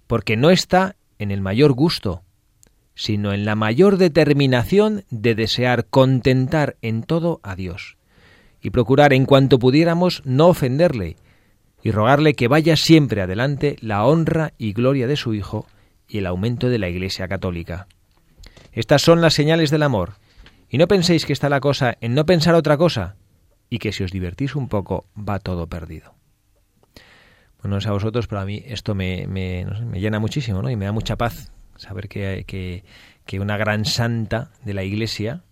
[0.07, 2.23] porque no está en el mayor gusto,
[2.95, 7.97] sino en la mayor determinación de desear contentar en todo a Dios
[8.63, 11.17] y procurar en cuanto pudiéramos no ofenderle,
[11.83, 15.67] y rogarle que vaya siempre adelante la honra y gloria de su Hijo
[16.07, 17.87] y el aumento de la Iglesia católica.
[18.71, 20.13] Estas son las señales del amor,
[20.73, 23.15] y no penséis que está la cosa en no pensar otra cosa,
[23.69, 26.15] y que si os divertís un poco va todo perdido.
[27.61, 30.71] Bueno, no sé a vosotros, pero a mí esto me, me, llena muchísimo, ¿no?
[30.71, 32.83] Y me da mucha paz saber que, que,
[33.27, 35.43] que una gran santa de la Iglesia,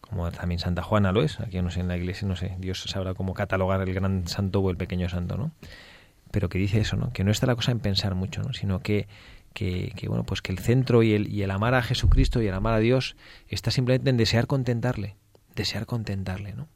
[0.00, 2.80] como también Santa Juana lo es, aquí no sé, en la iglesia, no sé, Dios
[2.86, 5.50] sabrá cómo catalogar el gran santo o el pequeño santo, ¿no?
[6.30, 7.12] Pero que dice eso, ¿no?
[7.12, 8.52] Que no está la cosa en pensar mucho, ¿no?
[8.52, 9.08] Sino que,
[9.56, 12.54] que, bueno, pues que el centro y el, y el amar a Jesucristo y el
[12.54, 13.16] amar a Dios
[13.48, 15.16] está simplemente en desear contentarle,
[15.54, 16.68] desear contentarle, ¿no?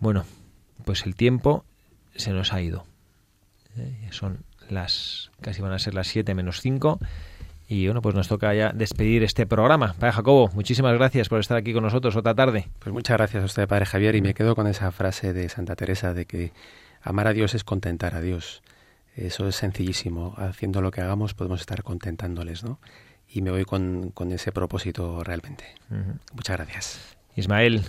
[0.00, 0.24] Bueno,
[0.84, 1.64] pues el tiempo
[2.14, 2.84] se nos ha ido.
[3.78, 4.08] ¿eh?
[4.10, 6.98] Son las, casi van a ser las 7 menos 5
[7.68, 9.94] y bueno, pues nos toca ya despedir este programa.
[9.98, 12.68] Padre Jacobo, muchísimas gracias por estar aquí con nosotros otra tarde.
[12.80, 15.74] Pues muchas gracias a usted, Padre Javier, y me quedo con esa frase de Santa
[15.74, 16.52] Teresa de que
[17.00, 18.62] amar a Dios es contentar a Dios.
[19.16, 20.34] Eso es sencillísimo.
[20.36, 22.80] Haciendo lo que hagamos podemos estar contentándoles, ¿no?
[23.28, 25.64] Y me voy con, ese propósito realmente.
[26.32, 27.16] Muchas gracias.
[27.36, 27.84] Ismael,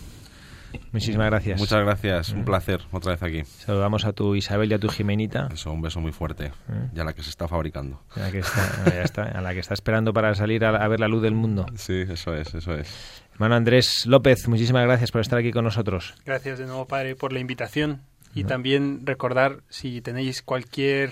[0.92, 1.60] Muchísimas gracias.
[1.60, 3.44] Muchas gracias, un placer otra vez aquí.
[3.44, 5.50] Saludamos a tu Isabel y a tu Jimenita.
[5.52, 6.52] Eso, un beso muy fuerte.
[6.96, 8.02] Y a la que se está fabricando.
[8.16, 11.22] A la que está, a la que está esperando para salir a, ver la luz
[11.22, 11.66] del mundo.
[11.76, 13.24] Sí, eso es, eso es.
[13.34, 16.14] Hermano Andrés López, muchísimas gracias por estar aquí con nosotros.
[16.26, 18.02] Gracias de nuevo, padre, por la invitación.
[18.34, 21.12] Y también recordar, si tenéis cualquier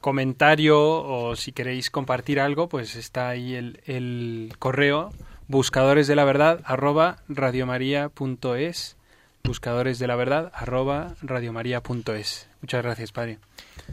[0.00, 5.12] comentario o si queréis compartir algo, pues está ahí el, el correo
[5.48, 8.96] buscadores de la verdad arroba radiomaria.es
[9.44, 13.38] buscadores de la verdad arroba radiomaria.es muchas gracias padre.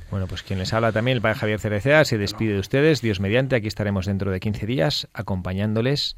[0.10, 3.02] Bueno pues quien les habla también el padre Javier Cereceda se despide de ustedes.
[3.02, 6.16] Dios mediante aquí estaremos dentro de 15 días acompañándoles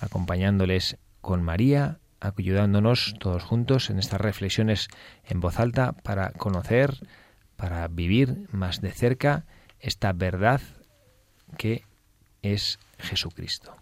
[0.00, 1.98] acompañándoles con María
[2.36, 4.88] ayudándonos todos juntos en estas reflexiones
[5.24, 6.94] en voz alta para conocer
[7.56, 9.46] para vivir más de cerca
[9.80, 10.60] esta verdad
[11.56, 11.84] que
[12.42, 13.74] es Jesucristo.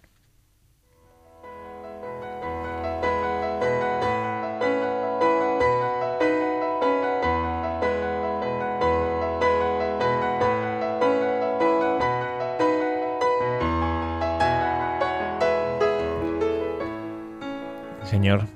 [18.05, 18.46] Señor,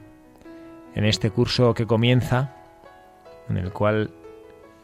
[0.95, 2.55] en este curso que comienza,
[3.49, 4.11] en el cual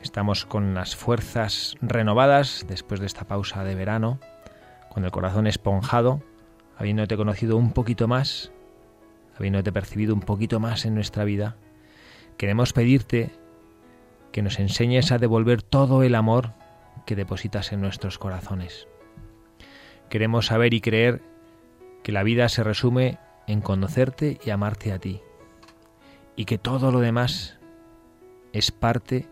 [0.00, 4.20] estamos con las fuerzas renovadas después de esta pausa de verano,
[4.88, 6.22] con el corazón esponjado,
[6.78, 8.52] habiéndote conocido un poquito más,
[9.38, 11.56] habiéndote percibido un poquito más en nuestra vida,
[12.38, 13.32] queremos pedirte
[14.32, 16.52] que nos enseñes a devolver todo el amor
[17.04, 18.88] que depositas en nuestros corazones.
[20.08, 21.20] Queremos saber y creer
[22.02, 25.20] que la vida se resume en conocerte y amarte a ti,
[26.36, 27.58] y que todo lo demás
[28.52, 29.28] es parte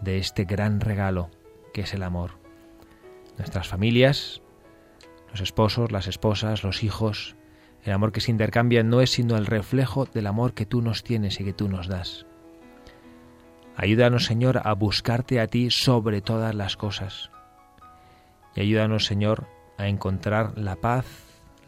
[0.00, 1.30] de este gran regalo
[1.72, 2.32] que es el amor.
[3.36, 4.42] Nuestras familias,
[5.30, 7.36] los esposos, las esposas, los hijos,
[7.84, 11.02] el amor que se intercambia no es sino el reflejo del amor que tú nos
[11.04, 12.26] tienes y que tú nos das.
[13.76, 17.30] Ayúdanos, Señor, a buscarte a ti sobre todas las cosas.
[18.56, 19.46] Y ayúdanos, Señor,
[19.76, 21.06] a encontrar la paz,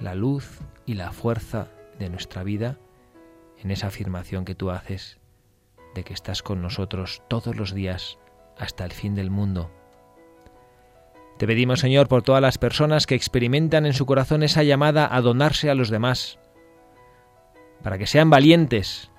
[0.00, 0.58] la luz
[0.90, 1.68] y la fuerza
[2.00, 2.76] de nuestra vida
[3.60, 5.20] en esa afirmación que tú haces
[5.94, 8.18] de que estás con nosotros todos los días
[8.58, 9.70] hasta el fin del mundo.
[11.38, 15.20] Te pedimos, Señor, por todas las personas que experimentan en su corazón esa llamada a
[15.20, 16.40] donarse a los demás,
[17.84, 19.12] para que sean valientes,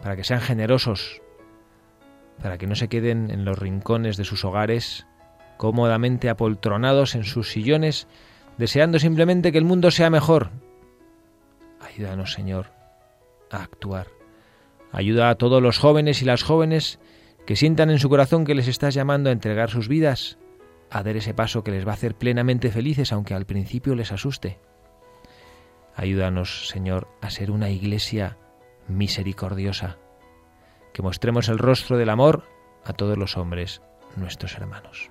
[0.00, 1.20] para que sean generosos,
[2.40, 5.04] para que no se queden en los rincones de sus hogares,
[5.56, 8.06] cómodamente apoltronados en sus sillones,
[8.58, 10.50] deseando simplemente que el mundo sea mejor.
[11.80, 12.70] Ayúdanos, Señor,
[13.50, 14.08] a actuar.
[14.92, 16.98] Ayuda a todos los jóvenes y las jóvenes
[17.46, 20.38] que sientan en su corazón que les estás llamando a entregar sus vidas,
[20.90, 24.12] a dar ese paso que les va a hacer plenamente felices, aunque al principio les
[24.12, 24.58] asuste.
[25.96, 28.38] Ayúdanos, Señor, a ser una iglesia
[28.88, 29.98] misericordiosa,
[30.92, 32.44] que mostremos el rostro del amor
[32.84, 33.82] a todos los hombres,
[34.16, 35.10] nuestros hermanos.